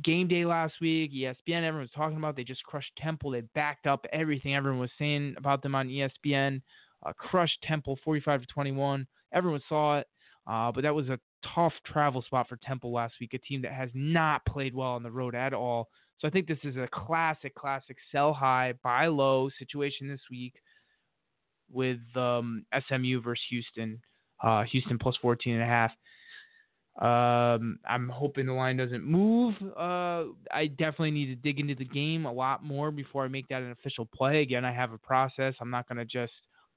game 0.03 0.27
day 0.27 0.43
last 0.43 0.73
week. 0.81 1.13
ESPN, 1.13 1.63
everyone 1.63 1.83
was 1.83 1.91
talking 1.95 2.17
about. 2.17 2.35
They 2.35 2.43
just 2.43 2.63
crushed 2.63 2.91
Temple. 2.97 3.31
They 3.31 3.43
backed 3.55 3.87
up 3.87 4.05
everything 4.11 4.55
everyone 4.55 4.81
was 4.81 4.91
saying 4.99 5.35
about 5.37 5.63
them 5.63 5.73
on 5.73 5.87
ESPN. 5.87 6.61
Uh, 7.05 7.13
crushed 7.13 7.59
Temple 7.63 7.97
45 8.03 8.41
to 8.41 8.47
21. 8.47 9.07
Everyone 9.33 9.61
saw 9.69 9.99
it. 9.99 10.07
Uh, 10.45 10.71
but 10.71 10.81
that 10.81 10.95
was 10.95 11.07
a 11.09 11.19
tough 11.55 11.73
travel 11.85 12.21
spot 12.21 12.47
for 12.47 12.57
Temple 12.57 12.91
last 12.91 13.15
week, 13.19 13.33
a 13.33 13.37
team 13.37 13.61
that 13.61 13.73
has 13.73 13.89
not 13.93 14.45
played 14.45 14.73
well 14.73 14.89
on 14.89 15.03
the 15.03 15.11
road 15.11 15.35
at 15.35 15.53
all. 15.53 15.87
So 16.19 16.27
I 16.27 16.31
think 16.31 16.47
this 16.47 16.59
is 16.63 16.75
a 16.75 16.87
classic, 16.91 17.55
classic 17.55 17.97
sell 18.11 18.33
high, 18.33 18.73
buy 18.83 19.07
low 19.07 19.49
situation 19.57 20.07
this 20.07 20.21
week 20.29 20.53
with 21.71 21.99
um, 22.15 22.65
SMU 22.87 23.21
versus 23.21 23.43
Houston. 23.49 24.01
Uh, 24.43 24.63
Houston 24.63 24.97
plus 24.97 25.15
14 25.21 25.53
and 25.53 25.63
a 25.63 25.65
half. 25.65 25.91
Um, 26.99 27.79
I'm 27.87 28.09
hoping 28.09 28.45
the 28.45 28.53
line 28.53 28.75
doesn't 28.75 29.05
move. 29.05 29.55
Uh, 29.77 30.25
I 30.51 30.67
definitely 30.67 31.11
need 31.11 31.27
to 31.27 31.35
dig 31.35 31.59
into 31.59 31.75
the 31.75 31.85
game 31.85 32.25
a 32.25 32.31
lot 32.31 32.63
more 32.63 32.91
before 32.91 33.23
I 33.23 33.29
make 33.29 33.47
that 33.47 33.61
an 33.61 33.71
official 33.71 34.07
play. 34.13 34.41
Again, 34.41 34.65
I 34.65 34.73
have 34.73 34.91
a 34.91 34.97
process. 34.97 35.53
I'm 35.61 35.69
not 35.69 35.87
going 35.87 35.97
to 35.97 36.05
just 36.05 36.33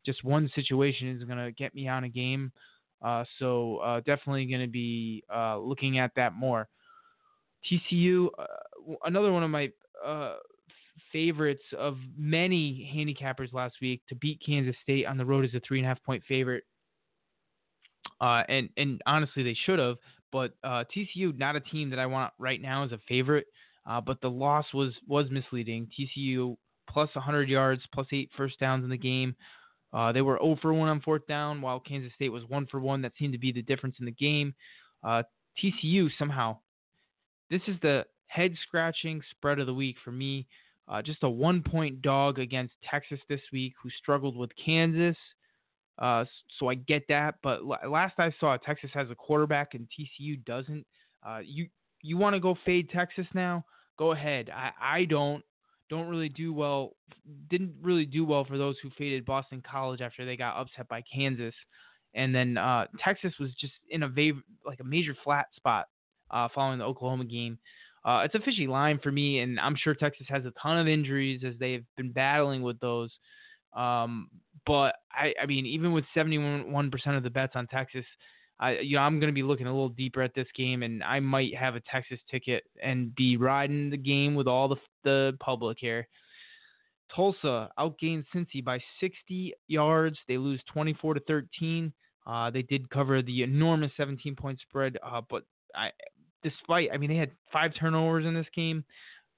just 0.07 0.25
one 0.25 0.51
situation 0.55 1.09
is 1.09 1.25
going 1.25 1.38
to 1.38 1.53
get 1.53 1.75
me 1.75 1.88
on 1.88 2.05
a 2.05 2.09
game. 2.09 2.53
Uh, 3.03 3.25
so 3.38 3.79
uh, 3.79 3.99
definitely 4.01 4.47
going 4.47 4.61
to 4.61 4.71
be 4.71 5.25
uh, 5.35 5.59
looking 5.59 5.99
at 5.99 6.12
that 6.17 6.35
more. 6.35 6.69
TCU, 7.71 8.29
uh, 8.38 8.95
another 9.05 9.33
one 9.33 9.43
of 9.43 9.51
my 9.51 9.71
uh, 10.05 10.37
favorites 11.12 11.62
of 11.77 11.97
many 12.17 12.91
handicappers 12.95 13.53
last 13.53 13.75
week 13.81 14.03
to 14.09 14.15
beat 14.17 14.41
Kansas 14.45 14.77
State 14.83 15.07
on 15.07 15.17
the 15.17 15.25
road 15.25 15.45
as 15.45 15.55
a 15.55 15.61
three 15.67 15.79
and 15.79 15.87
a 15.87 15.88
half 15.88 16.03
point 16.05 16.23
favorite. 16.29 16.65
Uh, 18.21 18.43
and 18.49 18.69
and 18.77 19.01
honestly, 19.07 19.43
they 19.43 19.57
should 19.67 19.79
have. 19.79 19.97
But 20.33 20.53
TCU, 20.65 21.37
not 21.37 21.57
a 21.57 21.61
team 21.61 21.91
that 21.91 21.99
I 21.99 22.07
want 22.07 22.33
right 22.38 22.61
now 22.61 22.85
as 22.85 22.93
a 22.93 22.99
favorite. 23.07 23.47
but 24.07 24.21
the 24.23 24.31
loss 24.31 24.67
was 24.73 24.95
was 25.07 25.27
misleading. 25.31 25.88
TCU 25.99 26.57
plus 26.88 27.11
100 27.15 27.49
yards, 27.49 27.83
plus 27.93 28.07
eight 28.12 28.31
first 28.37 28.59
downs 28.59 28.85
in 28.85 28.91
the 28.91 28.97
game. 28.97 29.35
Uh, 29.93 30.13
they 30.13 30.23
were 30.23 30.39
0 30.43 30.57
for 30.63 30.73
1 30.73 30.89
on 30.89 31.01
fourth 31.01 31.27
down, 31.27 31.61
while 31.61 31.81
Kansas 31.81 32.13
State 32.15 32.31
was 32.31 32.45
1 32.49 32.67
for 32.67 32.81
1. 32.81 33.03
That 33.03 33.13
seemed 33.19 33.33
to 33.33 33.39
be 33.39 33.53
the 33.53 33.63
difference 33.63 33.97
in 33.99 34.07
the 34.07 34.13
game. 34.13 34.55
Uh, 35.05 35.23
TCU 35.63 36.09
somehow, 36.19 36.57
this 37.51 37.61
is 37.67 37.77
the 37.83 38.05
head 38.27 38.55
scratching 38.67 39.21
spread 39.31 39.59
of 39.59 39.67
the 39.67 39.75
week 39.75 39.97
for 40.05 40.13
me. 40.13 40.47
Uh, 40.89 41.03
just 41.03 41.23
a 41.23 41.29
one 41.29 41.63
point 41.63 42.03
dog 42.03 42.39
against 42.39 42.75
Texas 42.89 43.21
this 43.29 43.41
week, 43.53 43.75
who 43.83 43.91
struggled 43.91 44.37
with 44.37 44.51
Kansas. 44.63 45.17
Uh, 45.99 46.25
so 46.59 46.69
I 46.69 46.75
get 46.75 47.07
that, 47.09 47.37
but 47.43 47.65
last 47.65 48.15
I 48.19 48.35
saw, 48.41 48.57
Texas 48.57 48.91
has 48.95 49.11
a 49.11 49.15
quarterback 49.15 49.75
and 49.75 49.87
TCU 49.89 50.43
doesn't. 50.45 50.87
Uh, 51.25 51.41
you 51.45 51.69
you 52.01 52.17
want 52.17 52.35
to 52.35 52.41
go 52.41 52.57
fade 52.65 52.91
Texas 52.91 53.27
now? 53.35 53.65
Go 53.99 54.13
ahead. 54.13 54.51
I 54.51 54.71
I 54.81 55.05
don't 55.05 55.45
don't 55.93 56.09
really 56.09 56.31
do 56.31 56.55
well. 56.55 56.97
Didn't 57.51 57.75
really 57.83 58.07
do 58.07 58.25
well 58.25 58.47
for 58.47 58.57
those 58.57 58.77
who 58.83 58.89
faded 58.97 59.27
Boston 59.27 59.63
College 59.71 60.01
after 60.01 60.25
they 60.25 60.39
got 60.39 60.59
upset 60.59 60.89
by 60.89 61.03
Kansas, 61.03 61.55
and 62.15 62.35
then 62.35 62.57
uh, 62.57 62.87
Texas 62.99 63.35
was 63.39 63.51
just 63.61 63.75
in 63.91 64.03
a 64.03 64.11
like 64.65 64.81
a 64.81 64.85
major 64.85 65.15
flat 65.23 65.47
spot 65.55 65.85
uh, 66.31 66.49
following 66.55 66.79
the 66.79 66.85
Oklahoma 66.87 67.27
game. 67.27 67.59
Uh, 68.07 68.23
it's 68.25 68.35
a 68.35 68.41
fishy 68.41 68.67
line 68.67 68.99
for 69.03 69.13
me, 69.13 69.41
and 69.41 69.61
I'm 69.61 69.77
sure 69.77 69.95
Texas 69.95 70.27
has 70.31 70.47
a 70.47 70.53
ton 70.61 70.79
of 70.79 70.89
injuries 70.89 71.43
as 71.47 71.55
they've 71.61 71.85
been 71.99 72.11
battling 72.11 72.63
with 72.63 72.81
those. 72.81 73.11
Um, 73.77 74.29
but 74.67 74.95
I, 75.13 75.35
I 75.41 75.45
mean, 75.47 75.67
even 75.67 75.93
with 75.93 76.05
71% 76.17 76.73
of 77.17 77.23
the 77.23 77.31
bets 77.31 77.53
on 77.55 77.67
Texas, 77.67 78.07
I, 78.62 78.79
you 78.79 78.96
know, 78.96 79.03
I'm 79.03 79.18
going 79.18 79.29
to 79.29 79.35
be 79.35 79.42
looking 79.42 79.66
a 79.66 79.72
little 79.72 79.88
deeper 79.88 80.22
at 80.22 80.35
this 80.35 80.46
game, 80.57 80.85
and 80.85 81.03
I 81.03 81.18
might 81.18 81.53
have 81.57 81.75
a 81.75 81.81
Texas 81.81 82.20
ticket 82.31 82.62
and 82.81 83.12
be 83.16 83.37
riding 83.37 83.90
the 83.90 83.96
game 83.96 84.37
with 84.37 84.46
all 84.46 84.68
the 84.68 84.77
the 85.03 85.37
public 85.40 85.79
here. 85.81 86.07
Tulsa 87.14 87.68
outgained 87.77 88.25
Cincy 88.33 88.64
by 88.64 88.81
60 89.01 89.53
yards. 89.66 90.16
They 90.29 90.38
lose 90.38 90.61
24 90.72 91.14
to 91.14 91.20
13. 91.20 91.92
Uh, 92.25 92.51
they 92.51 92.62
did 92.62 92.88
cover 92.88 93.20
the 93.20 93.42
enormous 93.42 93.90
17 93.96 94.37
point 94.37 94.61
spread, 94.61 94.96
uh, 95.05 95.20
but 95.29 95.42
I, 95.75 95.90
despite, 96.44 96.90
I 96.92 96.98
mean, 96.98 97.11
they 97.11 97.16
had 97.16 97.33
five 97.53 97.72
turnovers 97.79 98.25
in 98.25 98.33
this 98.33 98.46
game, 98.55 98.85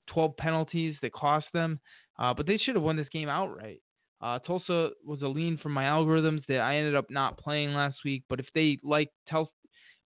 12 0.09 0.37
penalties 0.37 0.97
that 1.01 1.15
cost 1.15 1.47
them, 1.55 1.81
uh, 2.19 2.35
but 2.35 2.47
they 2.47 2.59
should 2.59 2.75
have 2.75 2.85
won 2.85 2.97
this 2.97 3.09
game 3.11 3.31
outright. 3.31 3.81
Uh, 4.21 4.39
Tulsa 4.39 4.91
was 5.05 5.23
a 5.23 5.29
lean 5.29 5.59
from 5.59 5.73
my 5.73 5.85
algorithms 5.85 6.45
that 6.47 6.61
I 6.61 6.77
ended 6.77 6.95
up 6.95 7.11
not 7.11 7.39
playing 7.39 7.75
last 7.75 7.99
week. 8.05 8.25
But 8.29 8.41
if 8.41 8.47
they 8.55 8.79
like 8.83 9.11
Tel, 9.29 9.53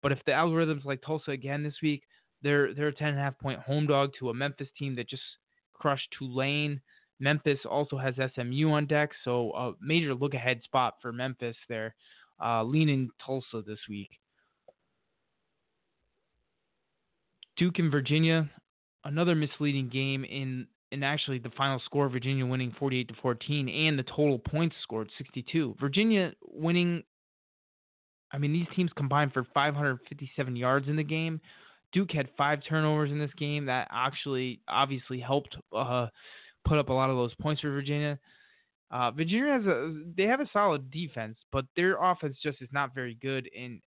but 0.01 0.11
if 0.11 0.19
the 0.25 0.31
algorithms 0.31 0.85
like 0.85 1.01
Tulsa 1.05 1.31
again 1.31 1.63
this 1.63 1.75
week, 1.83 2.03
they're 2.41 2.73
they're 2.73 2.87
a 2.87 2.93
10 2.93 3.09
and 3.09 3.19
a 3.19 3.21
half 3.21 3.37
point 3.39 3.59
home 3.59 3.87
dog 3.87 4.11
to 4.19 4.29
a 4.29 4.33
Memphis 4.33 4.69
team 4.77 4.95
that 4.95 5.09
just 5.09 5.23
crushed 5.73 6.07
Tulane. 6.17 6.81
Memphis 7.19 7.59
also 7.69 7.97
has 7.97 8.13
SMU 8.35 8.69
on 8.69 8.85
deck, 8.85 9.09
so 9.23 9.51
a 9.53 9.73
major 9.81 10.13
look 10.13 10.33
ahead 10.33 10.61
spot 10.63 10.95
for 11.01 11.11
Memphis 11.11 11.55
there. 11.67 11.95
Uh, 12.43 12.63
leaning 12.63 13.09
Tulsa 13.25 13.63
this 13.65 13.79
week. 13.89 14.11
Duke 17.57 17.79
and 17.79 17.91
Virginia, 17.91 18.47
another 19.03 19.33
misleading 19.33 19.89
game 19.89 20.23
in 20.23 20.67
and 20.91 21.03
actually 21.03 21.39
the 21.39 21.51
final 21.57 21.81
score 21.85 22.09
Virginia 22.09 22.45
winning 22.45 22.73
48 22.79 23.07
to 23.09 23.13
14 23.21 23.69
and 23.69 23.99
the 23.99 24.03
total 24.03 24.39
points 24.39 24.75
scored 24.83 25.09
62. 25.17 25.75
Virginia 25.79 26.33
winning 26.45 27.03
I 28.31 28.37
mean 28.37 28.53
these 28.53 28.67
teams 28.75 28.91
combined 28.95 29.33
for 29.33 29.45
557 29.53 30.55
yards 30.55 30.87
in 30.87 30.95
the 30.95 31.03
game. 31.03 31.39
Duke 31.93 32.11
had 32.11 32.29
5 32.37 32.59
turnovers 32.67 33.11
in 33.11 33.19
this 33.19 33.31
game 33.37 33.65
that 33.65 33.87
actually 33.91 34.59
obviously 34.67 35.19
helped 35.19 35.55
uh, 35.75 36.07
put 36.67 36.77
up 36.77 36.89
a 36.89 36.93
lot 36.93 37.09
of 37.09 37.15
those 37.15 37.33
points 37.35 37.61
for 37.61 37.71
Virginia. 37.71 38.19
Uh, 38.91 39.11
Virginia 39.11 39.53
has 39.53 39.65
a 39.65 40.01
they 40.15 40.23
have 40.23 40.39
a 40.39 40.49
solid 40.53 40.89
defense, 40.91 41.37
but 41.51 41.65
their 41.75 42.01
offense 42.01 42.37
just 42.41 42.61
is 42.61 42.69
not 42.71 42.95
very 42.95 43.17
good 43.21 43.49
and 43.57 43.81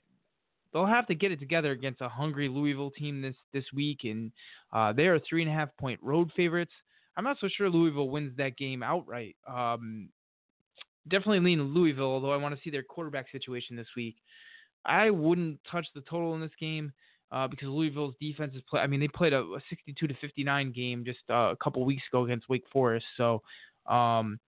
they'll 0.73 0.87
have 0.87 1.07
to 1.07 1.15
get 1.15 1.33
it 1.33 1.41
together 1.41 1.73
against 1.73 2.01
a 2.01 2.09
hungry 2.09 2.49
Louisville 2.49 2.91
team 2.91 3.21
this 3.21 3.37
this 3.53 3.65
week, 3.75 4.01
and 4.05 4.33
uh, 4.73 4.93
they 4.93 5.07
are 5.07 5.19
three 5.21 5.43
and 5.43 5.51
a 5.51 5.55
half 5.55 5.69
point 5.79 6.01
road 6.03 6.31
favorites. 6.37 6.73
I'm 7.17 7.25
not 7.25 7.39
so 7.41 7.49
sure 7.49 7.69
Louisville 7.69 8.09
wins 8.09 8.37
that 8.37 8.57
game 8.57 8.83
outright. 8.83 9.37
Um, 9.47 10.09
definitely 11.09 11.41
lean 11.41 11.63
Louisville, 11.75 12.05
although 12.05 12.33
I 12.33 12.37
want 12.37 12.55
to 12.55 12.61
see 12.63 12.71
their 12.71 12.83
quarterback 12.83 13.27
situation 13.31 13.77
this 13.77 13.89
week. 13.97 14.17
I 14.85 15.11
wouldn't 15.11 15.61
touch 15.71 15.87
the 15.95 16.01
total 16.03 16.35
in 16.35 16.41
this 16.41 16.51
game 16.59 16.93
uh, 17.33 17.49
because 17.49 17.69
Louisville's 17.69 18.15
defense 18.21 18.55
is 18.55 18.63
play. 18.69 18.81
I 18.81 18.87
mean, 18.87 19.01
they 19.01 19.09
played 19.09 19.33
a, 19.33 19.41
a 19.41 19.61
62 19.69 20.07
to 20.07 20.15
59 20.21 20.73
game 20.73 21.05
just 21.05 21.19
uh, 21.29 21.53
a 21.53 21.57
couple 21.63 21.85
weeks 21.85 22.03
ago 22.11 22.25
against 22.25 22.49
Wake 22.49 22.65
Forest. 22.73 23.07
So, 23.17 23.43
um, 23.87 24.39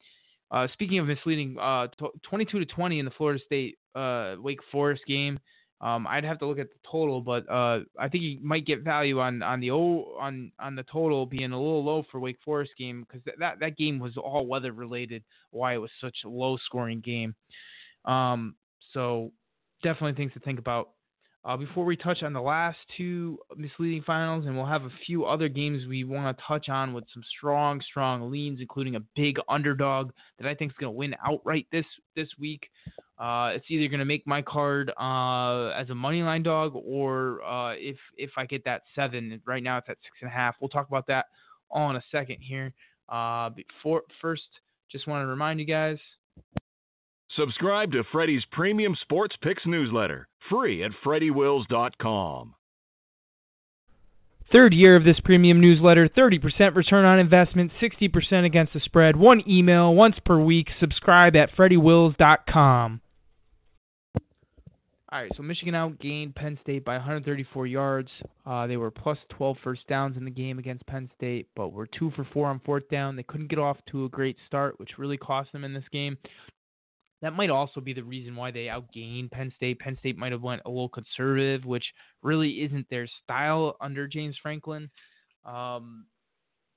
uh, 0.51 0.69
speaking 0.73 0.99
of 0.99 1.07
misleading, 1.07 1.57
uh, 1.61 1.89
t- 1.99 2.07
22 2.23 2.61
to 2.61 2.67
20 2.67 2.99
in 2.99 3.05
the 3.05 3.11
Florida 3.13 3.41
State 3.45 3.79
uh, 3.95 4.37
Wake 4.39 4.61
Forest 4.71 5.03
game. 5.07 5.39
Um, 5.83 6.07
I'd 6.07 6.25
have 6.25 6.39
to 6.39 6.47
look 6.47 6.61
at 6.61 6.71
the 6.71 6.79
total, 6.89 7.21
but 7.21 7.49
uh, 7.51 7.81
I 7.99 8.09
think 8.09 8.23
you 8.23 8.39
might 8.41 8.65
get 8.65 8.83
value 8.83 9.19
on 9.19 9.43
on 9.43 9.59
the 9.59 9.73
o, 9.73 10.15
on 10.19 10.53
on 10.61 10.77
the 10.77 10.85
total 10.85 11.27
being 11.27 11.51
a 11.51 11.57
little 11.57 11.85
low 11.85 12.05
for 12.11 12.21
Wake 12.21 12.39
Forest 12.45 12.71
game 12.79 13.05
because 13.05 13.21
that 13.39 13.59
that 13.59 13.77
game 13.77 13.99
was 13.99 14.17
all 14.17 14.47
weather 14.47 14.73
related. 14.73 15.25
Why 15.51 15.75
it 15.75 15.79
was 15.79 15.91
such 16.01 16.19
a 16.25 16.29
low 16.29 16.57
scoring 16.65 17.01
game. 17.01 17.35
Um, 18.05 18.55
so 18.93 19.33
definitely 19.83 20.15
things 20.15 20.33
to 20.35 20.41
think 20.41 20.61
about. 20.61 20.91
Uh, 21.45 21.57
before 21.57 21.85
we 21.85 21.97
touch 21.97 22.23
on 22.23 22.33
the 22.33 22.41
last 22.41 22.79
two 22.97 23.37
misleading 23.57 24.03
finals, 24.07 24.47
and 24.47 24.57
we'll 24.57 24.65
have 24.65 24.85
a 24.85 24.93
few 25.05 25.25
other 25.25 25.49
games 25.49 25.89
we 25.89 26.05
want 26.05 26.37
to 26.37 26.45
touch 26.47 26.69
on 26.69 26.93
with 26.93 27.03
some 27.13 27.23
strong, 27.37 27.81
strong 27.81 28.31
leans, 28.31 28.61
including 28.61 28.95
a 28.95 29.01
big 29.17 29.39
underdog 29.49 30.13
that 30.39 30.47
I 30.47 30.55
think 30.55 30.71
is 30.71 30.77
going 30.79 30.93
to 30.93 30.97
win 30.97 31.17
outright 31.27 31.67
this 31.73 31.85
this 32.15 32.29
week. 32.39 32.69
Uh, 33.19 33.51
it's 33.55 33.65
either 33.71 33.89
going 33.89 33.99
to 33.99 34.05
make 34.05 34.25
my 34.25 34.41
card 34.41 34.93
uh, 35.01 35.71
as 35.71 35.91
a 35.91 35.95
money 35.97 36.23
line 36.23 36.45
dog, 36.45 36.75
or 36.77 37.43
uh, 37.43 37.73
if 37.73 37.97
if 38.17 38.31
I 38.37 38.47
get 38.47 38.65
that 38.65 38.83
seven. 38.95 39.41
Right 39.45 39.65
now 39.65 39.79
it's 39.79 39.89
at 39.89 39.99
six 40.05 40.19
and 40.21 40.31
a 40.31 40.33
half. 40.33 40.55
We'll 40.61 40.69
talk 40.69 40.87
about 40.87 41.09
that 41.09 41.27
all 41.73 41.91
in 41.91 41.97
a 41.97 42.05
second 42.13 42.37
here. 42.41 42.73
Uh, 43.09 43.51
before 43.51 44.03
first, 44.21 44.47
just 44.93 45.09
want 45.09 45.25
to 45.25 45.27
remind 45.27 45.59
you 45.59 45.67
guys 45.67 45.99
Subscribe 47.37 47.93
to 47.93 48.05
Freddy's 48.13 48.45
premium 48.51 48.95
sports 49.01 49.37
picks 49.41 49.65
newsletter, 49.65 50.29
free 50.51 50.83
at 50.83 50.91
freddywills.com. 51.05 52.55
Third 54.53 54.75
year 54.75 54.97
of 54.97 55.05
this 55.05 55.19
premium 55.25 55.59
newsletter, 55.59 56.09
30% 56.09 56.77
return 56.77 57.07
on 57.07 57.19
investment, 57.19 57.73
60% 57.81 58.45
against 58.45 58.75
the 58.75 58.81
spread. 58.81 59.17
One 59.17 59.43
email 59.49 59.95
once 59.95 60.17
per 60.27 60.39
week. 60.39 60.69
Subscribe 60.79 61.35
at 61.37 61.57
freddywills.com. 61.57 63.01
All 65.11 65.21
right, 65.21 65.33
so 65.37 65.43
Michigan 65.43 65.75
outgained 65.75 66.35
Penn 66.35 66.59
State 66.63 66.85
by 66.85 66.95
134 66.97 67.67
yards. 67.67 68.11
Uh, 68.45 68.67
they 68.67 68.77
were 68.77 68.91
plus 68.91 69.19
12 69.31 69.57
first 69.63 69.87
downs 69.87 70.17
in 70.19 70.25
the 70.25 70.31
game 70.31 70.59
against 70.59 70.87
Penn 70.87 71.11
State, 71.17 71.49
but 71.55 71.73
were 71.73 71.87
two 71.87 72.11
for 72.17 72.27
four 72.33 72.49
on 72.49 72.61
fourth 72.65 72.89
down. 72.91 73.17
They 73.17 73.23
couldn't 73.23 73.49
get 73.49 73.59
off 73.59 73.79
to 73.91 74.05
a 74.05 74.09
great 74.11 74.37
start, 74.47 74.79
which 74.79 74.99
really 74.99 75.19
cost 75.19 75.53
them 75.53 75.65
in 75.65 75.73
this 75.73 75.85
game 75.93 76.19
that 77.23 77.33
might 77.33 77.51
also 77.51 77.81
be 77.81 77.93
the 77.93 78.03
reason 78.03 78.35
why 78.35 78.51
they 78.51 78.67
outgained 78.67 79.31
Penn 79.31 79.53
State. 79.57 79.79
Penn 79.79 79.97
State 80.01 80.19
might 80.19 80.33
have 80.33 80.43
went 80.43 80.63
a 80.65 80.69
little 80.69 80.89
conservative, 80.89 81.65
which 81.65 81.85
really 82.23 82.63
isn't 82.63 82.87
their 82.91 83.09
style 83.23 83.77
under 83.81 84.09
James 84.09 84.37
Franklin. 84.43 84.91
Um, 85.45 86.07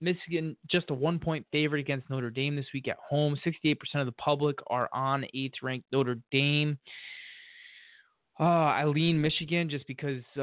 Michigan 0.02 0.56
just 0.70 0.92
a 0.92 0.94
one 0.94 1.20
point 1.20 1.46
favorite 1.52 1.80
against 1.80 2.10
Notre 2.10 2.30
Dame 2.30 2.56
this 2.56 2.68
week 2.74 2.88
at 2.88 2.98
home. 2.98 3.38
68% 3.46 3.76
of 3.96 4.06
the 4.06 4.12
public 4.14 4.58
are 4.68 4.88
on 4.94 5.26
eighth 5.34 5.56
ranked 5.64 5.88
Notre 5.92 6.20
Dame. 6.32 6.78
Uh, 8.40 8.44
I 8.44 8.86
lean 8.86 9.20
Michigan 9.20 9.70
just 9.70 9.88
because 9.88 10.22
uh, 10.38 10.42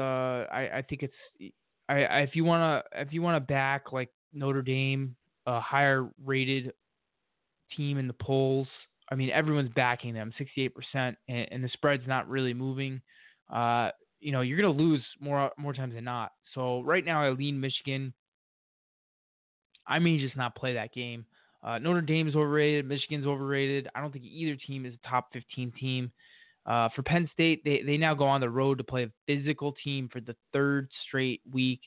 I, 0.51 0.69
I 0.77 0.83
think 0.87 1.03
it's 1.03 1.53
I, 1.87 2.03
I 2.03 2.19
if 2.21 2.35
you 2.35 2.43
wanna 2.43 2.83
if 2.93 3.13
you 3.13 3.21
wanna 3.21 3.39
back 3.39 3.93
like 3.93 4.09
Notre 4.33 4.63
Dame, 4.63 5.15
a 5.45 5.59
higher 5.59 6.09
rated 6.25 6.73
team 7.77 7.97
in 7.99 8.07
the 8.07 8.13
polls, 8.13 8.67
I 9.13 9.15
mean, 9.15 9.29
everyone's 9.29 9.69
backing 9.75 10.15
them, 10.15 10.33
68%, 10.39 10.71
and, 10.95 11.15
and 11.29 11.63
the 11.63 11.69
spread's 11.69 12.07
not 12.07 12.27
really 12.27 12.55
moving. 12.55 12.99
Uh, 13.53 13.89
you 14.19 14.31
know, 14.31 14.41
you're 14.41 14.59
going 14.59 14.75
to 14.75 14.83
lose 14.83 15.03
more 15.19 15.51
more 15.55 15.71
times 15.71 15.93
than 15.93 16.03
not. 16.03 16.31
So 16.55 16.81
right 16.81 17.05
now, 17.05 17.21
I 17.21 17.29
lean 17.29 17.59
Michigan. 17.59 18.11
I 19.85 19.99
may 19.99 20.17
just 20.17 20.35
not 20.35 20.55
play 20.55 20.73
that 20.73 20.93
game. 20.93 21.25
Uh, 21.63 21.77
Notre 21.77 22.01
Dame's 22.01 22.35
overrated. 22.35 22.87
Michigan's 22.87 23.27
overrated. 23.27 23.87
I 23.93 24.01
don't 24.01 24.11
think 24.11 24.25
either 24.25 24.55
team 24.55 24.85
is 24.87 24.95
a 24.95 25.07
top 25.07 25.27
15 25.31 25.71
team. 25.79 26.11
Uh, 26.65 26.89
for 26.95 27.03
Penn 27.03 27.29
State, 27.33 27.63
they, 27.63 27.83
they 27.85 27.97
now 27.97 28.15
go 28.15 28.25
on 28.25 28.41
the 28.41 28.49
road 28.49 28.79
to 28.79 28.83
play 28.83 29.03
a 29.03 29.11
physical 29.27 29.75
team 29.83 30.09
for 30.11 30.21
the 30.21 30.35
third 30.53 30.89
straight 31.05 31.41
week 31.51 31.81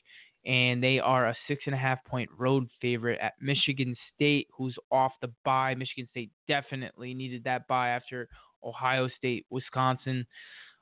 and 0.47 0.81
they 0.81 0.97
are 0.97 1.27
a 1.27 1.35
six 1.47 1.63
and 1.65 1.75
a 1.75 1.77
half 1.77 2.03
point 2.05 2.29
road 2.37 2.69
favorite 2.81 3.19
at 3.21 3.33
Michigan 3.41 3.95
State, 4.15 4.47
who's 4.57 4.75
off 4.91 5.11
the 5.21 5.29
bye. 5.43 5.75
Michigan 5.75 6.07
State 6.09 6.31
definitely 6.47 7.13
needed 7.13 7.43
that 7.43 7.67
bye 7.67 7.89
after 7.89 8.29
Ohio 8.63 9.09
State, 9.17 9.45
Wisconsin. 9.49 10.25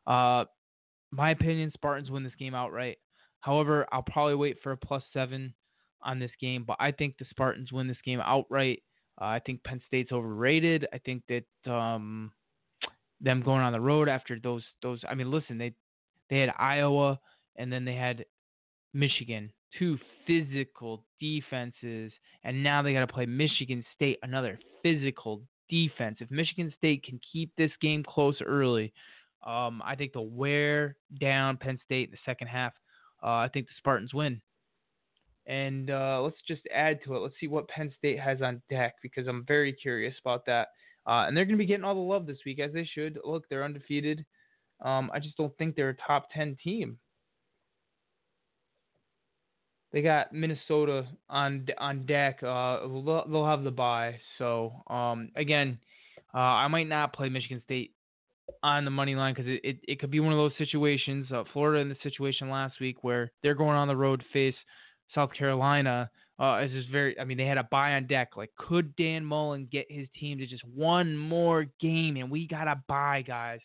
Uh, 0.06 0.46
my 1.12 1.32
opinion, 1.32 1.72
Spartans 1.74 2.12
win 2.12 2.24
this 2.24 2.36
game 2.38 2.54
outright. 2.54 3.00
However, 3.40 3.88
I'll 3.92 4.04
probably 4.04 4.36
wait 4.36 4.58
for 4.62 4.72
a 4.72 4.78
plus 4.78 5.04
seven 5.12 5.54
on 6.04 6.20
this 6.20 6.32
game, 6.40 6.64
but 6.66 6.78
I 6.80 6.92
think 6.92 7.18
the 7.18 7.26
Spartans 7.32 7.72
win 7.72 7.88
this 7.88 7.98
game 8.06 8.22
outright. 8.24 8.84
Uh, 9.20 9.26
I 9.26 9.40
think 9.40 9.64
Penn 9.64 9.82
State's 9.88 10.12
overrated. 10.12 10.86
I 10.94 11.00
think 11.00 11.24
that 11.28 11.72
um, 11.72 12.32
them 13.20 13.42
going 13.42 13.62
on 13.62 13.74
the 13.74 13.82
road 13.82 14.10
after 14.10 14.38
those 14.40 14.64
those. 14.84 15.02
I 15.10 15.16
mean, 15.16 15.32
listen, 15.32 15.58
they 15.58 15.74
they 16.30 16.40
had 16.40 16.54
Iowa 16.60 17.20
and 17.56 17.72
then 17.72 17.86
they 17.86 17.96
had 17.96 18.26
Michigan, 18.96 19.52
two 19.78 20.00
physical 20.26 21.04
defenses, 21.20 22.12
and 22.44 22.64
now 22.64 22.82
they 22.82 22.94
got 22.94 23.02
to 23.02 23.14
play 23.14 23.26
Michigan 23.26 23.84
State, 23.94 24.18
another 24.24 24.58
physical 24.82 25.42
defense. 25.70 26.18
If 26.22 26.32
Michigan 26.32 26.74
State 26.78 27.04
can 27.04 27.20
keep 27.32 27.52
this 27.58 27.72
game 27.82 28.04
close 28.04 28.38
early, 28.44 28.94
um, 29.46 29.82
I 29.86 29.96
think 29.96 30.14
they'll 30.14 30.28
wear 30.28 30.96
down 31.20 31.58
Penn 31.58 31.78
State 31.84 32.08
in 32.08 32.12
the 32.12 32.18
second 32.26 32.48
half. 32.48 32.74
Uh, 33.22 33.38
I 33.38 33.50
think 33.54 33.68
the 33.68 33.74
Spartans 33.78 34.14
win. 34.14 34.42
And 35.46 35.92
uh, 35.92 36.22
let's 36.24 36.42
just 36.48 36.62
add 36.74 37.00
to 37.04 37.16
it. 37.16 37.20
Let's 37.20 37.36
see 37.40 37.48
what 37.48 37.68
Penn 37.68 37.94
State 37.98 38.20
has 38.20 38.42
on 38.42 38.62
deck 38.70 38.96
because 39.04 39.28
I'm 39.28 39.46
very 39.46 39.74
curious 39.74 40.16
about 40.24 40.46
that. 40.48 40.70
Uh, 41.06 41.26
and 41.28 41.38
they're 41.38 41.46
going 41.46 41.58
to 41.58 41.62
be 41.62 41.68
getting 41.68 41.84
all 41.84 41.94
the 41.94 42.00
love 42.00 42.26
this 42.26 42.40
week, 42.46 42.60
as 42.60 42.74
they 42.74 42.86
should. 42.86 43.20
Look, 43.24 43.44
they're 43.50 43.64
undefeated. 43.64 44.26
Um, 44.82 45.12
I 45.14 45.20
just 45.20 45.38
don't 45.38 45.56
think 45.58 45.76
they're 45.76 45.90
a 45.90 45.98
top 46.08 46.30
10 46.34 46.58
team 46.64 46.98
they 49.96 50.02
got 50.02 50.34
Minnesota 50.34 51.08
on 51.30 51.66
on 51.78 52.06
deck. 52.06 52.44
Uh, 52.44 52.82
they'll, 52.82 53.46
have 53.46 53.64
the 53.64 53.72
bye. 53.72 54.20
So 54.38 54.74
um, 54.88 55.30
again, 55.38 55.80
uh, 56.34 56.38
I 56.38 56.68
might 56.68 56.90
not 56.90 57.14
play 57.14 57.30
Michigan 57.30 57.62
State 57.64 57.94
on 58.62 58.84
the 58.84 58.92
money 58.92 59.16
line 59.16 59.34
because 59.34 59.50
it, 59.50 59.62
it, 59.64 59.78
it, 59.88 60.00
could 60.02 60.12
be 60.12 60.20
one 60.20 60.34
of 60.34 60.38
those 60.38 60.52
situations. 60.58 61.28
Uh, 61.32 61.46
Florida 61.54 61.80
in 61.80 61.88
the 61.88 61.96
situation 62.04 62.50
last 62.50 62.82
week 62.82 63.06
where 63.06 63.32
they're 63.42 63.56
going 63.56 63.78
on 63.78 63.88
the 63.88 63.96
road 63.96 64.20
to 64.20 64.26
face 64.34 64.56
South 65.16 65.32
Carolina. 65.34 66.10
Uh, 66.38 66.62
is 66.62 66.72
just 66.72 66.90
very. 66.90 67.18
I 67.18 67.24
mean, 67.24 67.38
they 67.38 67.46
had 67.46 67.58
a 67.58 67.64
bye 67.64 67.94
on 67.94 68.06
deck. 68.06 68.36
Like, 68.36 68.52
could 68.58 68.94
Dan 68.98 69.24
Mullen 69.24 69.70
get 69.72 69.86
his 69.90 70.08
team 70.20 70.38
to 70.40 70.46
just 70.46 70.66
one 70.66 71.16
more 71.16 71.68
game, 71.80 72.18
and 72.18 72.30
we 72.30 72.50
got 72.50 72.68
a 72.68 72.84
bye, 72.90 73.24
guys? 73.26 73.62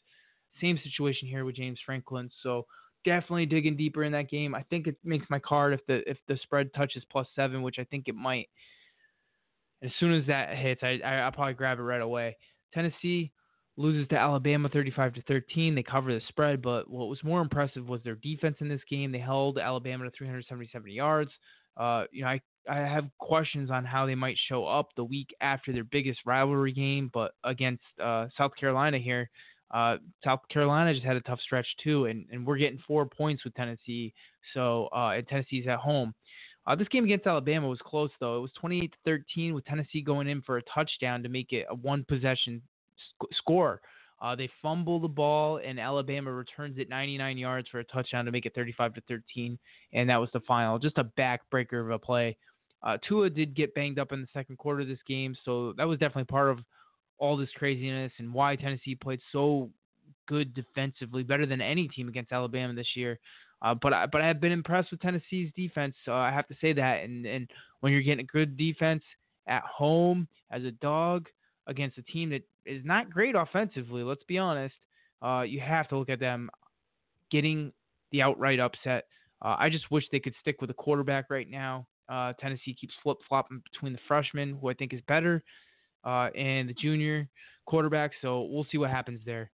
Same 0.60 0.78
situation 0.84 1.26
here 1.26 1.44
with 1.44 1.56
James 1.56 1.80
Franklin. 1.84 2.30
So 2.44 2.66
definitely 3.04 3.46
digging 3.46 3.76
deeper 3.76 4.04
in 4.04 4.12
that 4.12 4.30
game. 4.30 4.54
I 4.54 4.62
think 4.64 4.86
it 4.86 4.96
makes 5.04 5.26
my 5.30 5.38
card 5.38 5.72
if 5.72 5.84
the 5.86 6.08
if 6.08 6.18
the 6.28 6.38
spread 6.42 6.72
touches 6.74 7.02
plus 7.10 7.26
seven, 7.34 7.62
which 7.62 7.78
I 7.78 7.84
think 7.84 8.08
it 8.08 8.14
might. 8.14 8.48
As 9.82 9.90
soon 9.98 10.12
as 10.12 10.26
that 10.26 10.56
hits, 10.56 10.82
I, 10.82 11.00
I 11.04 11.24
will 11.24 11.32
probably 11.32 11.54
grab 11.54 11.78
it 11.78 11.82
right 11.82 12.02
away. 12.02 12.36
Tennessee 12.74 13.32
loses 13.76 14.06
to 14.08 14.16
Alabama 14.16 14.68
35 14.68 15.14
to 15.14 15.22
13. 15.22 15.74
They 15.74 15.82
cover 15.82 16.12
the 16.12 16.20
spread, 16.28 16.60
but 16.60 16.90
what 16.90 17.08
was 17.08 17.24
more 17.24 17.40
impressive 17.40 17.88
was 17.88 18.02
their 18.02 18.16
defense 18.16 18.56
in 18.60 18.68
this 18.68 18.82
game. 18.90 19.10
They 19.10 19.18
held 19.18 19.58
Alabama 19.58 20.04
to 20.04 20.10
377 20.10 20.90
yards. 20.90 21.30
Uh, 21.76 22.04
you 22.12 22.22
know, 22.22 22.28
I 22.28 22.40
I 22.68 22.76
have 22.76 23.08
questions 23.18 23.70
on 23.70 23.84
how 23.84 24.04
they 24.04 24.14
might 24.14 24.36
show 24.48 24.66
up 24.66 24.90
the 24.94 25.04
week 25.04 25.34
after 25.40 25.72
their 25.72 25.84
biggest 25.84 26.20
rivalry 26.26 26.72
game, 26.72 27.10
but 27.12 27.32
against 27.42 27.82
uh, 28.02 28.26
South 28.36 28.52
Carolina 28.54 28.98
here, 28.98 29.30
uh, 29.72 29.96
South 30.24 30.40
Carolina 30.48 30.92
just 30.92 31.06
had 31.06 31.16
a 31.16 31.20
tough 31.20 31.40
stretch 31.40 31.66
too, 31.83 32.06
and, 32.06 32.26
and 32.33 32.46
we're 32.46 32.56
getting 32.56 32.80
four 32.87 33.06
points 33.06 33.44
with 33.44 33.54
Tennessee. 33.54 34.12
So 34.54 34.88
uh, 34.94 35.11
and 35.11 35.26
Tennessee's 35.28 35.66
at 35.68 35.78
home. 35.78 36.14
Uh, 36.66 36.76
this 36.76 36.88
game 36.88 37.04
against 37.04 37.26
Alabama 37.26 37.68
was 37.68 37.80
close 37.85 38.11
though. 38.20 38.38
It 38.38 38.40
was 38.40 38.52
28 38.61 38.92
to 38.92 38.98
13 39.04 39.54
with 39.54 39.64
Tennessee 39.64 40.02
going 40.02 40.28
in 40.28 40.42
for 40.42 40.59
a 40.59 40.62
touchdown 40.62 41.22
to 41.22 41.28
make 41.28 41.52
it 41.52 41.66
a 41.70 41.74
one 41.74 42.04
possession 42.04 42.61
sc- 42.96 43.35
score. 43.35 43.80
Uh, 44.20 44.37
they 44.37 44.50
fumble 44.61 45.00
the 45.00 45.09
ball 45.09 45.61
and 45.64 45.80
Alabama 45.80 46.30
returns 46.30 46.76
it 46.78 46.90
99 46.90 47.38
yards 47.38 47.68
for 47.68 47.78
a 47.78 47.85
touchdown 47.85 48.26
to 48.26 48.30
make 48.30 48.44
it 48.44 48.54
35 48.54 48.94
to 48.94 49.00
13, 49.09 49.59
and 49.94 50.11
that 50.11 50.18
was 50.18 50.28
the 50.35 50.40
final. 50.40 50.78
Just 50.78 50.98
a 50.98 51.04
backbreaker 51.18 51.80
of 51.80 51.90
a 51.90 51.98
play. 51.98 52.37
Uh, 52.83 52.98
Tua 53.06 53.30
did 53.30 53.54
get 53.54 53.74
banged 53.74 53.98
up 53.98 54.12
in 54.12 54.20
the 54.20 54.28
second 54.33 54.59
quarter 54.59 54.83
of 54.83 54.88
this 54.88 54.98
game, 55.06 55.35
so 55.44 55.72
that 55.76 55.85
was 55.85 55.98
definitely 55.98 56.24
part 56.24 56.50
of 56.50 56.59
all 57.20 57.37
this 57.37 57.50
craziness 57.56 58.11
and 58.18 58.35
why 58.35 58.56
Tennessee 58.56 58.96
played 58.96 59.20
so 59.30 59.70
good 60.26 60.54
defensively, 60.54 61.22
better 61.22 61.46
than 61.46 61.61
any 61.61 61.87
team 61.87 62.09
against 62.09 62.33
Alabama 62.33 62.74
this 62.74 62.96
year. 62.96 63.18
Uh, 63.62 63.74
but 63.74 63.92
I, 63.92 64.06
but 64.06 64.22
I 64.22 64.26
have 64.26 64.40
been 64.40 64.52
impressed 64.52 64.90
with 64.90 65.00
Tennessee's 65.00 65.52
defense. 65.54 65.94
So 66.04 66.14
I 66.14 66.30
have 66.33 66.48
to 66.48 66.56
say 66.61 66.72
that. 66.72 67.04
And 67.04 67.26
and 67.26 67.48
when 67.80 67.92
you're 67.92 68.02
getting 68.02 68.24
a 68.24 68.33
good 68.33 68.56
defense 68.56 69.02
at 69.46 69.62
home 69.62 70.26
as 70.50 70.64
a 70.64 70.70
dog 70.72 71.28
against 71.66 71.98
a 71.98 72.02
team 72.02 72.30
that 72.30 72.42
is 72.64 72.83
not 72.85 73.11
great 73.11 73.35
offensively, 73.35 74.02
let's 74.02 74.24
be 74.24 74.38
honest, 74.38 74.74
uh, 75.22 75.42
you 75.42 75.61
have 75.61 75.88
to 75.88 75.98
look 75.98 76.09
at 76.09 76.20
them 76.20 76.50
getting 77.30 77.72
the 78.12 78.22
outright 78.22 78.61
upset. 78.61 79.06
Uh, 79.42 79.56
I 79.59 79.68
just 79.68 79.90
wish 79.90 80.04
they 80.11 80.20
could 80.20 80.35
stick 80.40 80.61
with 80.61 80.70
a 80.70 80.74
quarterback 80.74 81.30
right 81.30 81.48
now. 81.48 81.87
Uh, 82.09 82.33
Tennessee 82.40 82.74
keeps 82.78 82.94
flip 83.02 83.18
flopping 83.28 83.62
between 83.72 83.92
the 83.92 83.98
freshman, 84.09 84.56
who 84.61 84.68
I 84.68 84.74
think 84.74 84.92
is 84.92 85.00
better, 85.06 85.42
and 86.08 86.68
the 86.68 86.74
junior 86.74 87.28
quarterback. 87.66 88.12
So 88.22 88.48
we'll 88.50 88.66
see 88.70 88.78
what 88.78 88.90
happens 88.90 89.20
there. 89.24 89.50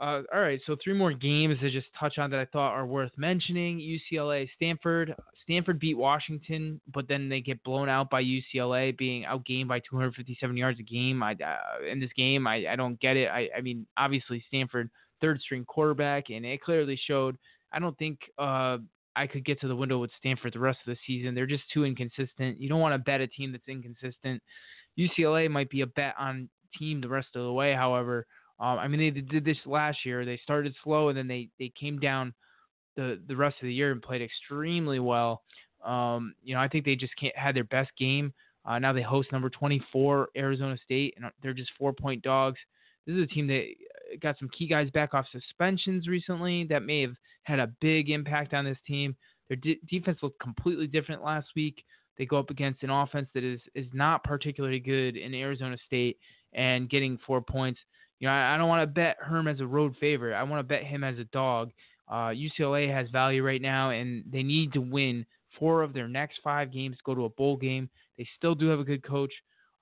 Uh, 0.00 0.22
all 0.32 0.40
right, 0.40 0.60
so 0.64 0.76
three 0.82 0.92
more 0.94 1.12
games 1.12 1.58
to 1.58 1.70
just 1.72 1.88
touch 1.98 2.18
on 2.18 2.30
that 2.30 2.38
I 2.38 2.44
thought 2.44 2.72
are 2.72 2.86
worth 2.86 3.10
mentioning. 3.16 3.80
UCLA, 3.80 4.48
Stanford. 4.54 5.12
Stanford 5.42 5.80
beat 5.80 5.96
Washington, 5.96 6.80
but 6.94 7.08
then 7.08 7.28
they 7.28 7.40
get 7.40 7.64
blown 7.64 7.88
out 7.88 8.08
by 8.08 8.22
UCLA, 8.22 8.96
being 8.96 9.24
outgained 9.24 9.66
by 9.66 9.80
257 9.80 10.56
yards 10.56 10.78
a 10.78 10.84
game. 10.84 11.20
I, 11.20 11.32
uh, 11.32 11.84
in 11.90 11.98
this 11.98 12.12
game, 12.16 12.46
I, 12.46 12.66
I 12.70 12.76
don't 12.76 13.00
get 13.00 13.16
it. 13.16 13.28
I, 13.28 13.48
I 13.56 13.60
mean, 13.60 13.86
obviously 13.96 14.44
Stanford 14.46 14.88
third 15.20 15.40
string 15.40 15.64
quarterback, 15.64 16.30
and 16.30 16.46
it 16.46 16.62
clearly 16.62 17.00
showed. 17.06 17.36
I 17.72 17.80
don't 17.80 17.98
think 17.98 18.20
uh, 18.38 18.78
I 19.16 19.26
could 19.26 19.44
get 19.44 19.60
to 19.62 19.68
the 19.68 19.76
window 19.76 19.98
with 19.98 20.10
Stanford 20.18 20.52
the 20.52 20.60
rest 20.60 20.78
of 20.86 20.94
the 20.94 20.98
season. 21.06 21.34
They're 21.34 21.46
just 21.46 21.64
too 21.74 21.84
inconsistent. 21.84 22.60
You 22.60 22.68
don't 22.68 22.80
want 22.80 22.94
to 22.94 22.98
bet 22.98 23.20
a 23.20 23.26
team 23.26 23.52
that's 23.52 23.68
inconsistent. 23.68 24.42
UCLA 24.98 25.50
might 25.50 25.70
be 25.70 25.82
a 25.82 25.86
bet 25.86 26.14
on 26.18 26.48
team 26.78 27.00
the 27.00 27.08
rest 27.08 27.28
of 27.34 27.44
the 27.44 27.52
way. 27.52 27.72
However, 27.72 28.26
um, 28.60 28.78
I 28.78 28.88
mean 28.88 29.00
they 29.00 29.20
did 29.20 29.44
this 29.44 29.58
last 29.66 30.04
year. 30.04 30.24
They 30.24 30.40
started 30.42 30.74
slow 30.82 31.08
and 31.08 31.16
then 31.16 31.28
they 31.28 31.48
they 31.58 31.72
came 31.78 31.98
down 31.98 32.34
the 32.96 33.20
the 33.28 33.36
rest 33.36 33.56
of 33.60 33.66
the 33.66 33.74
year 33.74 33.92
and 33.92 34.02
played 34.02 34.22
extremely 34.22 34.98
well. 34.98 35.42
Um, 35.84 36.34
you 36.42 36.54
know 36.54 36.60
I 36.60 36.68
think 36.68 36.84
they 36.84 36.96
just 36.96 37.16
can't 37.16 37.36
had 37.36 37.54
their 37.54 37.64
best 37.64 37.90
game. 37.98 38.32
Uh, 38.64 38.78
now 38.78 38.92
they 38.92 39.02
host 39.02 39.32
number 39.32 39.48
24 39.48 40.28
Arizona 40.36 40.76
State 40.84 41.14
and 41.16 41.30
they're 41.42 41.54
just 41.54 41.70
four 41.78 41.92
point 41.92 42.22
dogs. 42.22 42.58
This 43.06 43.16
is 43.16 43.22
a 43.22 43.26
team 43.26 43.46
that 43.46 43.62
uh, 43.62 44.16
got 44.20 44.38
some 44.38 44.50
key 44.50 44.66
guys 44.66 44.90
back 44.90 45.14
off 45.14 45.26
suspensions 45.32 46.08
recently 46.08 46.64
that 46.64 46.82
may 46.82 47.00
have 47.00 47.14
had 47.44 47.58
a 47.60 47.72
big 47.80 48.10
impact 48.10 48.52
on 48.52 48.64
this 48.64 48.76
team. 48.86 49.16
Their 49.48 49.56
de- 49.56 49.80
defense 49.88 50.18
looked 50.22 50.40
completely 50.40 50.86
different 50.86 51.24
last 51.24 51.48
week. 51.56 51.82
They 52.18 52.26
go 52.26 52.38
up 52.38 52.50
against 52.50 52.82
an 52.82 52.90
offense 52.90 53.28
that 53.34 53.44
is 53.44 53.60
is 53.74 53.86
not 53.92 54.24
particularly 54.24 54.80
good 54.80 55.16
in 55.16 55.34
Arizona 55.34 55.76
State 55.86 56.18
and 56.52 56.90
getting 56.90 57.18
four 57.26 57.40
points. 57.40 57.80
You 58.18 58.26
know, 58.26 58.34
I, 58.34 58.54
I 58.54 58.58
don't 58.58 58.68
want 58.68 58.82
to 58.82 58.86
bet 58.86 59.16
Herm 59.20 59.48
as 59.48 59.60
a 59.60 59.66
road 59.66 59.94
favorite. 60.00 60.34
I 60.34 60.42
want 60.42 60.60
to 60.60 60.68
bet 60.68 60.84
him 60.84 61.04
as 61.04 61.18
a 61.18 61.24
dog. 61.24 61.70
Uh, 62.08 62.32
UCLA 62.32 62.92
has 62.92 63.08
value 63.10 63.44
right 63.44 63.62
now, 63.62 63.90
and 63.90 64.24
they 64.30 64.42
need 64.42 64.72
to 64.72 64.80
win 64.80 65.24
four 65.58 65.82
of 65.82 65.92
their 65.92 66.08
next 66.08 66.40
five 66.42 66.72
games 66.72 66.96
to 66.96 67.02
go 67.04 67.14
to 67.14 67.26
a 67.26 67.30
bowl 67.30 67.56
game. 67.56 67.88
They 68.16 68.26
still 68.36 68.54
do 68.54 68.68
have 68.68 68.80
a 68.80 68.84
good 68.84 69.04
coach. 69.04 69.32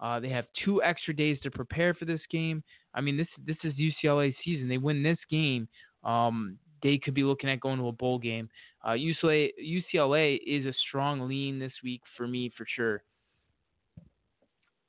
Uh, 0.00 0.20
they 0.20 0.28
have 0.28 0.46
two 0.64 0.82
extra 0.82 1.14
days 1.14 1.38
to 1.42 1.50
prepare 1.50 1.94
for 1.94 2.04
this 2.04 2.20
game. 2.30 2.62
I 2.94 3.00
mean, 3.00 3.16
this 3.16 3.28
this 3.46 3.56
is 3.64 3.72
UCLA 3.74 4.34
season. 4.44 4.68
They 4.68 4.78
win 4.78 5.02
this 5.02 5.18
game, 5.30 5.68
um, 6.04 6.58
they 6.82 6.98
could 6.98 7.14
be 7.14 7.24
looking 7.24 7.50
at 7.50 7.60
going 7.60 7.78
to 7.78 7.88
a 7.88 7.92
bowl 7.92 8.18
game. 8.18 8.48
Uh, 8.86 8.90
UCLA 8.90 9.50
UCLA 9.60 10.38
is 10.46 10.64
a 10.64 10.72
strong 10.88 11.28
lean 11.28 11.58
this 11.58 11.72
week 11.82 12.02
for 12.16 12.28
me 12.28 12.52
for 12.56 12.64
sure. 12.76 13.02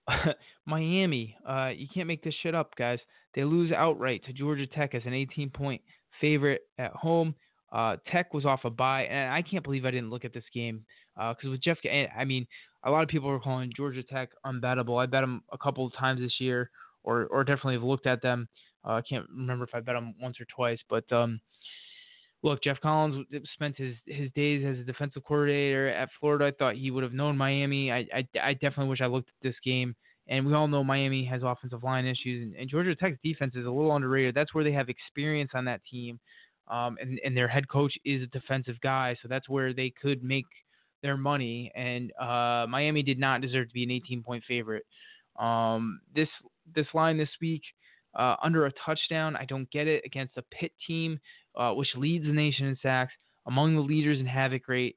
Miami, 0.66 1.36
uh, 1.48 1.72
you 1.76 1.88
can't 1.92 2.08
make 2.08 2.24
this 2.24 2.36
shit 2.44 2.54
up, 2.54 2.76
guys. 2.76 3.00
They 3.34 3.44
lose 3.44 3.72
outright 3.72 4.24
to 4.26 4.34
Georgia 4.34 4.68
Tech 4.68 4.94
as 4.94 5.02
an 5.06 5.14
18 5.14 5.50
point 5.50 5.82
favorite 6.22 6.62
at 6.78 6.92
home. 6.92 7.34
Uh, 7.72 7.98
Tech 8.12 8.34
was 8.36 8.46
off 8.46 8.66
a 8.66 8.70
bye, 8.70 9.04
and 9.04 9.34
I 9.34 9.42
can't 9.42 9.64
believe 9.64 9.84
I 9.84 9.92
didn't 9.92 10.12
look 10.12 10.26
at 10.26 10.34
this 10.34 10.46
game 10.54 10.86
because 11.16 11.48
uh, 11.48 11.52
with 11.52 11.64
Geoff, 11.64 11.80
I 12.16 12.24
mean, 12.24 12.46
a 12.84 12.92
lot 12.92 13.02
of 13.02 13.10
people 13.10 13.30
are 13.30 13.40
calling 13.40 13.72
Georgia 13.76 14.04
Tech 14.04 14.30
unbettable. 14.46 15.02
I 15.02 15.08
bet 15.08 15.24
them 15.24 15.42
a 15.52 15.58
couple 15.58 15.86
of 15.86 15.94
times 15.96 16.22
this 16.22 16.40
year, 16.40 16.70
or 17.04 17.26
or 17.26 17.44
definitely 17.44 17.74
have 17.74 17.84
looked 17.84 18.06
at 18.06 18.22
them. 18.22 18.48
Uh, 18.86 18.94
I 18.94 19.02
can't 19.02 19.26
remember 19.30 19.66
if 19.66 19.74
I 19.74 19.80
bet 19.80 19.96
them 19.96 20.14
once 20.22 20.40
or 20.40 20.46
twice, 20.56 20.80
but 20.88 21.12
um, 21.12 21.42
look, 22.48 22.64
Geoff 22.64 22.80
Collins 22.82 23.26
spent 23.54 23.78
his 23.78 23.96
his 24.06 24.32
days 24.36 24.66
as 24.66 24.80
a 24.80 24.84
defensive 24.84 25.24
coordinator 25.24 25.90
at 25.90 26.10
Florida. 26.20 26.46
I 26.46 26.52
thought 26.52 26.76
he 26.76 26.92
would 26.92 27.04
have 27.04 27.14
known 27.14 27.38
Miami. 27.38 27.92
I 27.92 28.08
I, 28.14 28.28
I 28.42 28.54
definitely 28.54 28.88
wish 28.88 29.02
I 29.02 29.08
looked 29.08 29.30
at 29.30 29.48
this 29.48 29.56
game. 29.64 29.96
And 30.30 30.46
we 30.46 30.54
all 30.54 30.68
know 30.68 30.84
Miami 30.84 31.24
has 31.24 31.42
offensive 31.42 31.84
line 31.84 32.06
issues, 32.06 32.44
and, 32.44 32.54
and 32.56 32.70
Georgia 32.70 32.94
Tech's 32.94 33.18
defense 33.24 33.56
is 33.56 33.66
a 33.66 33.70
little 33.70 33.96
underrated. 33.96 34.36
That's 34.36 34.54
where 34.54 34.64
they 34.66 34.74
have 34.74 34.90
experience 34.90 35.52
on 35.54 35.64
that 35.66 35.80
team, 35.90 36.20
um, 36.68 36.98
and 37.00 37.20
and 37.24 37.36
their 37.36 37.48
head 37.48 37.70
coach 37.70 37.94
is 38.04 38.24
a 38.24 38.28
defensive 38.28 38.76
guy, 38.82 39.16
so 39.22 39.30
that's 39.30 39.48
where 39.48 39.74
they 39.74 39.90
could 40.02 40.24
make 40.24 40.46
their 41.02 41.16
money. 41.16 41.72
And 41.76 42.12
uh, 42.20 42.66
Miami 42.68 43.04
did 43.04 43.20
not 43.20 43.42
deserve 43.42 43.68
to 43.70 43.74
be 43.74 43.84
an 43.84 43.92
18 43.92 44.22
point 44.22 44.44
favorite. 44.46 44.86
Um, 45.40 46.02
this 46.14 46.30
this 46.76 46.88
line 46.94 47.18
this 47.18 47.30
week 47.40 47.62
uh, 48.16 48.36
under 48.44 48.66
a 48.66 48.72
touchdown. 48.86 49.36
I 49.36 49.46
don't 49.46 49.70
get 49.72 49.88
it 49.88 50.04
against 50.06 50.38
a 50.38 50.42
Pitt 50.52 50.72
team, 50.86 51.20
uh, 51.58 51.74
which 51.74 51.90
leads 51.96 52.26
the 52.26 52.32
nation 52.32 52.68
in 52.68 52.78
sacks, 52.82 53.14
among 53.48 53.76
the 53.76 53.82
leaders 53.82 54.20
in 54.20 54.26
havoc 54.26 54.68
rate. 54.68 54.96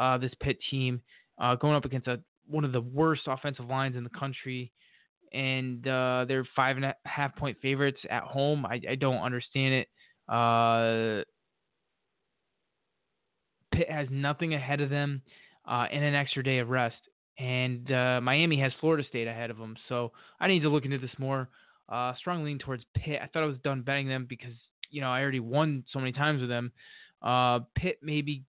Uh, 0.00 0.16
this 0.16 0.32
Pitt 0.40 0.58
team 0.70 1.00
uh, 1.40 1.54
going 1.56 1.74
up 1.74 1.84
against 1.84 2.06
a 2.06 2.20
one 2.46 2.64
of 2.64 2.72
the 2.72 2.80
worst 2.80 3.22
offensive 3.26 3.66
lines 3.66 3.94
in 3.94 4.04
the 4.04 4.10
country, 4.10 4.72
and 5.32 5.86
uh, 5.86 6.24
they're 6.26 6.46
five 6.56 6.76
and 6.76 6.84
a 6.86 6.94
half 7.04 7.36
point 7.36 7.58
favorites 7.60 8.00
at 8.08 8.22
home. 8.22 8.64
I, 8.64 8.80
I 8.88 8.94
don't 8.94 9.18
understand 9.18 9.74
it. 9.74 9.88
Uh, 10.32 11.24
Pitt 13.72 13.90
has 13.90 14.08
nothing 14.10 14.54
ahead 14.54 14.80
of 14.80 14.90
them 14.90 15.22
and 15.66 16.04
an 16.04 16.14
extra 16.14 16.42
day 16.42 16.58
of 16.58 16.68
rest. 16.70 16.96
And 17.38 17.90
uh, 17.92 18.20
Miami 18.20 18.58
has 18.60 18.72
Florida 18.80 19.04
State 19.08 19.28
ahead 19.28 19.50
of 19.50 19.58
them. 19.58 19.76
So 19.88 20.12
I 20.40 20.48
need 20.48 20.60
to 20.60 20.68
look 20.68 20.84
into 20.84 20.98
this 20.98 21.10
more. 21.18 21.48
Uh, 21.88 22.12
strong 22.18 22.44
lean 22.44 22.58
towards 22.58 22.82
Pitt. 22.96 23.20
I 23.22 23.26
thought 23.26 23.44
I 23.44 23.46
was 23.46 23.58
done 23.62 23.82
betting 23.82 24.08
them 24.08 24.26
because, 24.28 24.54
you 24.90 25.00
know, 25.00 25.10
I 25.10 25.20
already 25.22 25.40
won 25.40 25.84
so 25.92 25.98
many 25.98 26.12
times 26.12 26.40
with 26.40 26.50
them. 26.50 26.72
Uh, 27.22 27.60
Pitt 27.74 27.98
may 28.02 28.22
be, 28.22 28.44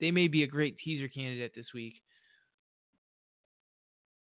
they 0.00 0.10
may 0.10 0.28
be 0.28 0.42
a 0.42 0.46
great 0.46 0.78
teaser 0.78 1.08
candidate 1.08 1.52
this 1.54 1.66
week. 1.74 1.94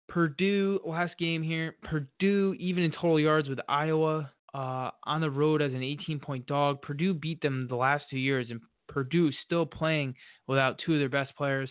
Purdue, 0.08 0.80
last 0.86 1.18
game 1.18 1.42
here. 1.42 1.76
Purdue, 1.84 2.56
even 2.60 2.84
in 2.84 2.92
total 2.92 3.20
yards 3.20 3.48
with 3.48 3.60
Iowa 3.70 4.32
uh, 4.54 4.92
on 5.06 5.22
the 5.22 5.32
road 5.32 5.62
as 5.62 5.72
an 5.72 5.84
18 5.84 6.20
point 6.20 6.46
dog. 6.48 6.82
Purdue 6.82 7.14
beat 7.14 7.42
them 7.42 7.68
the 7.70 7.76
last 7.76 8.06
two 8.10 8.18
years, 8.18 8.48
and 8.50 8.60
Purdue 8.90 9.32
still 9.46 9.66
playing 9.66 10.16
without 10.48 10.80
two 10.86 10.94
of 10.94 11.00
their 11.00 11.10
best 11.10 11.36
players. 11.38 11.70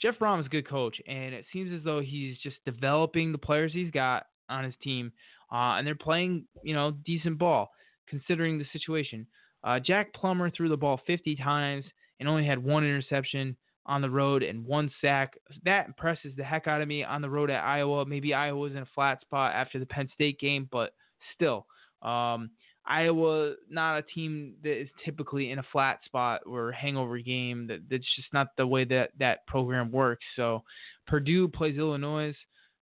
Jeff 0.00 0.14
Brohm 0.18 0.40
is 0.40 0.46
a 0.46 0.50
good 0.50 0.68
coach, 0.68 0.96
and 1.06 1.34
it 1.34 1.44
seems 1.52 1.72
as 1.76 1.84
though 1.84 2.00
he's 2.00 2.38
just 2.38 2.56
developing 2.64 3.32
the 3.32 3.38
players 3.38 3.72
he's 3.72 3.90
got 3.90 4.26
on 4.48 4.64
his 4.64 4.74
team, 4.82 5.12
uh, 5.52 5.76
and 5.76 5.86
they're 5.86 5.94
playing, 5.94 6.44
you 6.62 6.72
know, 6.72 6.92
decent 7.04 7.38
ball 7.38 7.70
considering 8.10 8.58
the 8.58 8.66
situation. 8.72 9.26
Uh, 9.64 9.78
Jack 9.78 10.12
Plummer 10.12 10.50
threw 10.50 10.68
the 10.68 10.76
ball 10.76 11.00
50 11.06 11.36
times 11.36 11.84
and 12.18 12.28
only 12.28 12.46
had 12.46 12.62
one 12.62 12.84
interception 12.84 13.56
on 13.86 14.02
the 14.02 14.10
road 14.10 14.42
and 14.42 14.64
one 14.66 14.90
sack. 15.00 15.34
That 15.64 15.86
impresses 15.86 16.32
the 16.36 16.44
heck 16.44 16.66
out 16.66 16.82
of 16.82 16.88
me 16.88 17.02
on 17.04 17.22
the 17.22 17.30
road 17.30 17.50
at 17.50 17.64
Iowa. 17.64 18.04
Maybe 18.04 18.34
Iowa 18.34 18.58
was 18.58 18.72
in 18.72 18.78
a 18.78 18.88
flat 18.94 19.20
spot 19.22 19.54
after 19.54 19.78
the 19.78 19.86
Penn 19.86 20.08
State 20.14 20.38
game, 20.38 20.68
but 20.70 20.94
still, 21.34 21.66
um, 22.02 22.50
Iowa 22.86 23.54
not 23.68 23.98
a 23.98 24.02
team 24.02 24.54
that 24.62 24.80
is 24.80 24.88
typically 25.04 25.50
in 25.50 25.58
a 25.58 25.66
flat 25.70 26.00
spot 26.04 26.40
or 26.46 26.72
hangover 26.72 27.18
game. 27.18 27.66
That 27.66 27.82
that's 27.90 28.16
just 28.16 28.32
not 28.32 28.48
the 28.56 28.66
way 28.66 28.84
that 28.84 29.10
that 29.18 29.46
program 29.46 29.92
works. 29.92 30.24
So 30.34 30.64
Purdue 31.06 31.48
plays 31.48 31.78
Illinois 31.78 32.34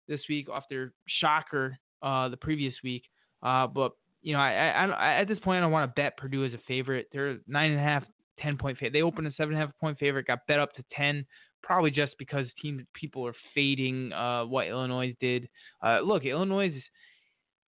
this 0.07 0.21
week 0.29 0.49
off 0.49 0.65
their 0.71 0.93
shocker 1.21 1.79
uh, 2.03 2.29
the 2.29 2.37
previous 2.37 2.75
week. 2.83 3.05
Uh, 3.43 3.67
but 3.67 3.93
you 4.23 4.33
know, 4.33 4.41
I, 4.41 4.53
I, 4.53 4.87
I, 4.87 5.21
at 5.21 5.29
this 5.29 5.39
point 5.41 5.59
I 5.59 5.61
don't 5.61 5.73
want 5.73 5.91
to 5.91 6.01
bet 6.01 6.17
Purdue 6.17 6.45
as 6.45 6.53
a 6.53 6.61
favorite. 6.67 7.09
They're 7.13 7.39
nine 7.47 7.71
and 7.73 7.81
a 7.81 7.83
half, 7.83 8.05
ten 8.41 8.57
point 8.57 8.79
favorite. 8.79 8.93
They 8.93 9.03
opened 9.03 9.27
a 9.27 9.33
seven 9.33 9.55
and 9.55 9.63
a 9.63 9.67
half 9.67 9.79
point 9.79 9.99
favorite, 9.99 10.27
got 10.27 10.47
bet 10.47 10.59
up 10.59 10.75
to 10.75 10.85
ten. 10.93 11.25
Probably 11.63 11.91
just 11.91 12.13
because 12.19 12.47
team 12.63 12.87
people 12.95 13.27
are 13.27 13.35
fading 13.55 14.13
uh, 14.13 14.45
what 14.45 14.69
Illinois 14.69 15.15
did. 15.21 15.49
Uh, 15.85 16.01
look, 16.01 16.25
Illinois 16.25 16.69
is 16.69 16.83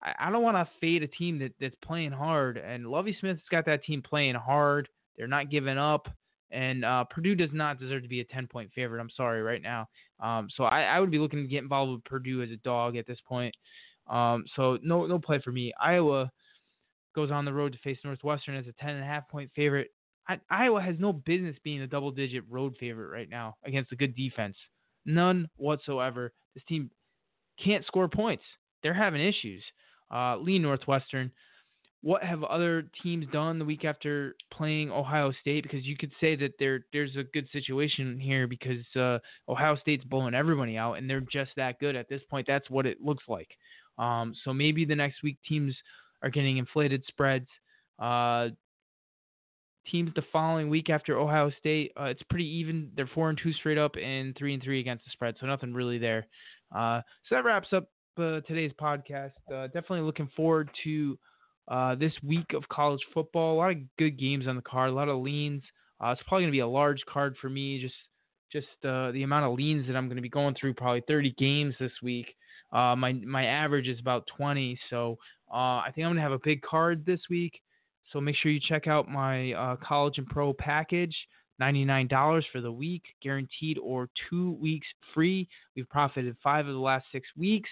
I, 0.03 0.31
don't 0.31 0.43
want 0.43 0.57
to 0.57 0.69
fade 0.81 1.03
a 1.03 1.07
team 1.07 1.39
that, 1.41 1.53
that's 1.61 1.75
playing 1.85 2.13
hard. 2.13 2.57
And 2.57 2.87
Lovie 2.87 3.17
Smith's 3.21 3.43
got 3.51 3.67
that 3.67 3.85
team 3.85 4.03
playing 4.03 4.35
hard. 4.35 4.89
They're 5.17 5.27
not 5.27 5.51
giving 5.51 5.79
up. 5.79 6.09
And 6.51 6.85
uh, 6.85 7.05
Purdue 7.05 7.35
does 7.35 7.51
not 7.53 7.79
deserve 7.79 8.03
to 8.03 8.09
be 8.09 8.21
a 8.21 8.25
10 8.25 8.47
point 8.49 8.71
favorite. 8.75 9.01
I'm 9.01 9.11
sorry, 9.17 9.43
right 9.43 9.63
now. 9.63 9.89
Um, 10.21 10.49
so 10.57 10.65
I, 10.65 10.83
I, 10.83 11.01
would 11.01 11.11
be 11.11 11.19
looking 11.19 11.43
to 11.43 11.49
get 11.49 11.63
involved 11.63 11.93
with 11.93 12.05
Purdue 12.05 12.43
as 12.43 12.51
a 12.51 12.57
dog 12.57 12.97
at 12.97 13.07
this 13.07 13.19
point. 13.27 13.55
Um, 14.09 14.45
so 14.57 14.77
no 14.83 15.07
no 15.07 15.19
play 15.19 15.41
for 15.43 15.53
me. 15.53 15.73
Iowa 15.81 16.31
goes 17.15 17.31
on 17.31 17.45
the 17.45 17.53
road 17.53 17.73
to 17.73 17.79
face 17.79 17.99
Northwestern 18.05 18.57
as 18.57 18.67
a 18.67 18.73
10 18.73 18.91
and 18.91 19.03
a 19.03 19.07
half 19.07 19.29
point 19.29 19.51
favorite. 19.55 19.91
I, 20.29 20.39
Iowa 20.51 20.81
has 20.81 20.97
no 20.99 21.13
business 21.13 21.57
being 21.65 21.83
a 21.83 21.87
double 21.87 22.11
digit 22.11 22.45
road 22.49 22.77
favorite 22.79 23.09
right 23.09 23.29
now 23.29 23.57
against 23.65 23.93
a 23.93 23.97
good 23.97 24.15
defense. 24.15 24.57
None 25.07 25.49
whatsoever. 25.57 26.33
This 26.55 26.65
team 26.69 26.91
can't 27.63 27.87
score 27.87 28.09
points. 28.09 28.45
They're 28.83 28.95
having 28.95 29.21
issues 29.21 29.63
uh, 30.11 30.37
Lee 30.39 30.59
Northwestern. 30.59 31.31
What 32.03 32.23
have 32.23 32.43
other 32.45 32.91
teams 33.03 33.27
done 33.31 33.59
the 33.59 33.65
week 33.65 33.85
after 33.85 34.35
playing 34.51 34.91
Ohio 34.91 35.33
State? 35.41 35.65
Because 35.65 35.85
you 35.85 35.97
could 35.97 36.13
say 36.19 36.35
that 36.37 36.53
there 36.59 36.87
there's 36.93 37.17
a 37.17 37.25
good 37.25 37.47
situation 37.53 38.19
here 38.19 38.47
because 38.47 38.85
uh, 38.97 39.19
Ohio 39.49 39.77
State's 39.77 40.05
blowing 40.05 40.35
everybody 40.35 40.79
out 40.79 40.95
and 40.95 41.09
they're 41.09 41.21
just 41.21 41.51
that 41.57 41.79
good 41.79 41.97
at 41.97 42.09
this 42.09 42.23
point. 42.31 42.47
That's 42.47 42.71
what 42.71 42.87
it 42.87 43.03
looks 43.03 43.25
like. 43.29 43.49
Um, 43.99 44.35
so 44.45 44.55
maybe 44.55 44.87
the 44.87 44.97
next 44.97 45.23
week 45.23 45.37
teams 45.47 45.77
are 46.23 46.31
getting 46.31 46.59
inflated 46.59 47.05
spreads. 47.09 47.49
Uh, 47.99 48.49
teams 49.91 50.11
the 50.15 50.23
following 50.33 50.69
week 50.69 50.91
after 50.91 51.19
Ohio 51.19 51.51
State, 51.59 51.93
uh, 52.01 52.05
it's 52.05 52.23
pretty 52.31 52.47
even. 52.47 52.91
They're 52.97 53.11
four 53.15 53.31
and 53.31 53.39
two 53.43 53.53
straight 53.53 53.79
up 53.79 53.97
and 53.97 54.37
three 54.37 54.55
and 54.55 54.63
three 54.63 54.81
against 54.81 55.05
the 55.05 55.11
spread, 55.13 55.37
so 55.41 55.47
nothing 55.47 55.75
really 55.75 55.99
there. 55.99 56.27
Uh, 56.75 57.01
so 57.29 57.35
that 57.35 57.45
wraps 57.45 57.69
up 57.73 57.89
uh, 58.19 58.41
today's 58.47 58.73
podcast. 58.81 59.33
Uh, 59.53 59.67
definitely 59.67 60.03
looking 60.03 60.31
forward 60.37 60.71
to 60.85 61.19
uh, 61.69 61.95
this 61.95 62.13
week 62.23 62.53
of 62.55 62.69
college 62.69 63.01
football. 63.15 63.55
A 63.55 63.59
lot 63.59 63.71
of 63.73 63.79
good 63.99 64.19
games 64.19 64.47
on 64.47 64.57
the 64.57 64.63
card, 64.63 64.91
a 64.91 64.95
lot 64.95 65.09
of 65.09 65.23
leans. 65.23 65.63
It's 66.03 66.23
probably 66.27 66.45
going 66.45 66.53
to 66.53 66.57
be 66.57 66.61
a 66.61 66.69
large 66.69 67.01
card 67.07 67.37
for 67.41 67.51
me. 67.51 67.81
Just 67.81 67.95
just 68.53 68.67
the 68.83 69.23
amount 69.23 69.47
of 69.47 69.57
leans 69.57 69.87
that 69.87 69.97
I'm 69.97 70.07
going 70.07 70.17
to 70.17 70.23
be 70.23 70.29
going 70.29 70.55
through. 70.59 70.75
Probably 70.75 71.03
30 71.07 71.35
games 71.39 71.75
this 71.79 71.93
week. 72.03 72.27
Uh, 72.73 72.95
my 72.97 73.13
my 73.13 73.45
average 73.47 73.89
is 73.89 73.99
about 73.99 74.29
20, 74.37 74.79
so 74.91 75.19
I 75.57 75.91
think 75.95 76.05
I'm 76.05 76.11
going 76.11 76.17
to 76.17 76.23
have 76.23 76.33
a 76.33 76.41
big 76.43 76.63
card 76.63 77.05
this 77.05 77.21
week. 77.29 77.61
So 78.13 78.21
make 78.21 78.37
sure 78.37 78.51
you 78.51 78.61
check 78.61 78.87
out 78.87 79.09
my 79.09 79.77
college 79.87 80.19
and 80.19 80.27
pro 80.27 80.53
package. 80.53 81.17
$99 81.61 82.43
for 82.51 82.63
the 82.63 82.73
week, 82.73 83.03
guaranteed 83.23 83.77
or 83.79 84.09
two 84.31 84.53
weeks 84.53 84.87
free. 85.13 85.47
We've 85.77 85.89
profited 85.91 86.35
five 86.43 86.67
of 86.67 86.73
the 86.73 86.81
last 86.81 87.05
six 87.13 87.29
weeks 87.37 87.69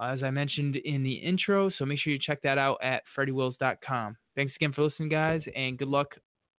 uh, 0.00 0.04
as 0.04 0.22
I 0.22 0.30
mentioned 0.30 0.76
in 0.76 1.02
the 1.02 1.14
intro. 1.14 1.70
So 1.78 1.84
make 1.84 1.98
sure 1.98 2.12
you 2.12 2.18
check 2.18 2.42
that 2.42 2.58
out 2.58 2.78
at 2.82 3.02
freddywills.com. 3.16 4.16
Thanks 4.34 4.52
again 4.56 4.72
for 4.72 4.82
listening, 4.82 5.08
guys, 5.08 5.42
and 5.54 5.78
good 5.78 5.88
luck 5.88 6.08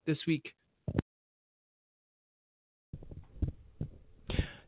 this 0.06 0.18
week. 0.28 0.54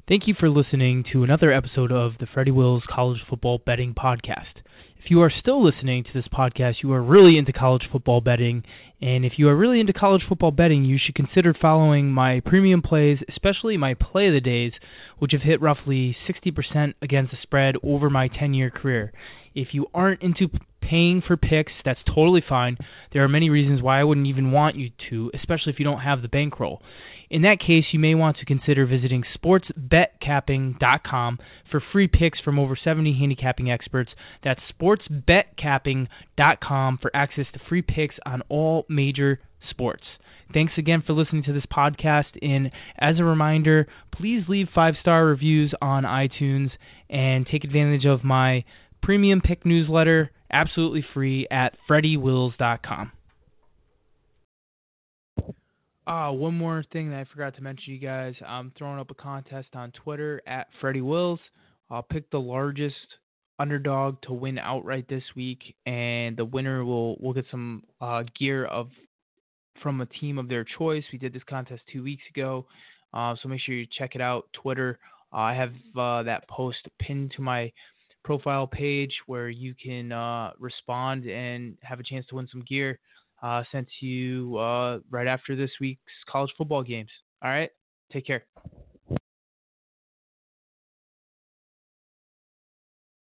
Thank 0.07 0.27
you 0.27 0.33
for 0.39 0.49
listening 0.49 1.05
to 1.13 1.23
another 1.23 1.51
episode 1.51 1.91
of 1.91 2.13
the 2.19 2.25
Freddy 2.33 2.49
Wills 2.49 2.83
College 2.89 3.19
Football 3.29 3.59
Betting 3.63 3.93
Podcast. 3.93 4.63
If 5.01 5.09
you 5.09 5.21
are 5.21 5.31
still 5.31 5.63
listening 5.63 6.03
to 6.03 6.13
this 6.13 6.27
podcast, 6.27 6.83
you 6.83 6.91
are 6.91 7.01
really 7.01 7.37
into 7.37 7.53
college 7.53 7.87
football 7.89 8.19
betting. 8.19 8.63
And 9.01 9.23
if 9.23 9.39
you 9.39 9.47
are 9.47 9.55
really 9.55 9.79
into 9.79 9.93
college 9.93 10.23
football 10.27 10.51
betting, 10.51 10.83
you 10.83 10.97
should 10.97 11.15
consider 11.15 11.53
following 11.53 12.11
my 12.11 12.41
premium 12.41 12.81
plays, 12.81 13.19
especially 13.29 13.77
my 13.77 13.93
play 13.93 14.27
of 14.27 14.33
the 14.33 14.41
days, 14.41 14.73
which 15.17 15.31
have 15.31 15.41
hit 15.41 15.61
roughly 15.61 16.17
60% 16.27 16.95
against 17.01 17.31
the 17.31 17.37
spread 17.41 17.75
over 17.81 18.09
my 18.09 18.27
10 18.27 18.53
year 18.53 18.69
career. 18.69 19.13
If 19.55 19.73
you 19.73 19.87
aren't 19.93 20.21
into 20.21 20.49
paying 20.81 21.21
for 21.21 21.37
picks, 21.37 21.73
that's 21.85 22.01
totally 22.05 22.43
fine. 22.47 22.77
There 23.13 23.23
are 23.23 23.29
many 23.29 23.49
reasons 23.49 23.81
why 23.81 24.01
I 24.01 24.03
wouldn't 24.03 24.27
even 24.27 24.51
want 24.51 24.75
you 24.75 24.91
to, 25.09 25.31
especially 25.33 25.71
if 25.71 25.79
you 25.79 25.85
don't 25.85 26.01
have 26.01 26.21
the 26.21 26.27
bankroll. 26.27 26.81
In 27.29 27.41
that 27.43 27.59
case, 27.59 27.85
you 27.91 27.99
may 27.99 28.15
want 28.15 28.37
to 28.37 28.45
consider 28.45 28.85
visiting 28.85 29.25
sportsbetcapping.com 29.35 31.39
for 31.69 31.83
free 31.91 32.07
picks 32.07 32.39
from 32.39 32.57
over 32.57 32.75
70 32.75 33.13
handicapping 33.13 33.69
experts. 33.69 34.09
That's 34.43 34.61
sportsbetcapping.com 34.79 36.97
for 36.97 37.11
access 37.13 37.45
to 37.53 37.59
free 37.69 37.83
picks 37.83 38.15
on 38.25 38.41
all 38.49 38.87
major 38.89 39.39
sports. 39.69 40.03
Thanks 40.51 40.73
again 40.77 41.03
for 41.05 41.13
listening 41.13 41.43
to 41.43 41.53
this 41.53 41.65
podcast. 41.71 42.25
And 42.41 42.71
as 42.97 43.19
a 43.19 43.23
reminder, 43.23 43.87
please 44.11 44.45
leave 44.47 44.69
five 44.73 44.95
star 44.99 45.25
reviews 45.25 45.73
on 45.81 46.03
iTunes 46.03 46.71
and 47.09 47.45
take 47.45 47.63
advantage 47.63 48.05
of 48.05 48.23
my 48.23 48.63
premium 49.03 49.41
pick 49.41 49.65
newsletter 49.65 50.31
absolutely 50.51 51.05
free 51.13 51.47
at 51.51 51.75
freddywills.com. 51.87 53.11
Uh, 56.09 56.31
one 56.31 56.57
more 56.57 56.83
thing 56.91 57.11
that 57.11 57.19
I 57.19 57.25
forgot 57.31 57.55
to 57.55 57.61
mention, 57.61 57.93
you 57.93 57.99
guys. 57.99 58.33
I'm 58.43 58.71
throwing 58.75 58.99
up 58.99 59.11
a 59.11 59.13
contest 59.13 59.67
on 59.75 59.91
Twitter 59.91 60.41
at 60.47 60.65
Freddy 60.81 61.01
Wills. 61.01 61.39
I'll 61.91 62.01
pick 62.01 62.31
the 62.31 62.39
largest 62.39 62.95
underdog 63.59 64.19
to 64.23 64.33
win 64.33 64.57
outright 64.57 65.07
this 65.07 65.21
week, 65.35 65.75
and 65.85 66.35
the 66.35 66.45
winner 66.45 66.83
will 66.83 67.15
will 67.19 67.33
get 67.33 67.45
some 67.51 67.83
uh, 68.01 68.23
gear 68.39 68.65
of 68.65 68.89
from 69.83 70.01
a 70.01 70.07
team 70.07 70.39
of 70.39 70.49
their 70.49 70.65
choice. 70.79 71.03
We 71.13 71.19
did 71.19 71.31
this 71.31 71.43
contest 71.47 71.83
two 71.93 72.01
weeks 72.01 72.23
ago, 72.35 72.65
uh, 73.13 73.35
so 73.39 73.47
make 73.47 73.61
sure 73.61 73.75
you 73.75 73.85
check 73.95 74.15
it 74.15 74.21
out. 74.21 74.47
Twitter. 74.53 74.97
Uh, 75.31 75.37
I 75.37 75.53
have 75.53 75.73
uh, 75.95 76.23
that 76.23 76.49
post 76.49 76.87
pinned 76.99 77.33
to 77.35 77.43
my 77.43 77.71
profile 78.23 78.65
page 78.65 79.13
where 79.27 79.49
you 79.49 79.75
can 79.75 80.11
uh, 80.11 80.53
respond 80.57 81.27
and 81.27 81.77
have 81.83 81.99
a 81.99 82.03
chance 82.03 82.25
to 82.29 82.35
win 82.35 82.47
some 82.51 82.63
gear 82.67 82.97
uh, 83.41 83.63
sent 83.71 83.87
to 83.99 84.05
you 84.05 84.57
uh, 84.57 84.99
right 85.09 85.27
after 85.27 85.55
this 85.55 85.71
week's 85.79 86.01
college 86.29 86.51
football 86.57 86.83
games. 86.83 87.09
All 87.43 87.49
right, 87.49 87.69
take 88.11 88.25
care. 88.25 88.45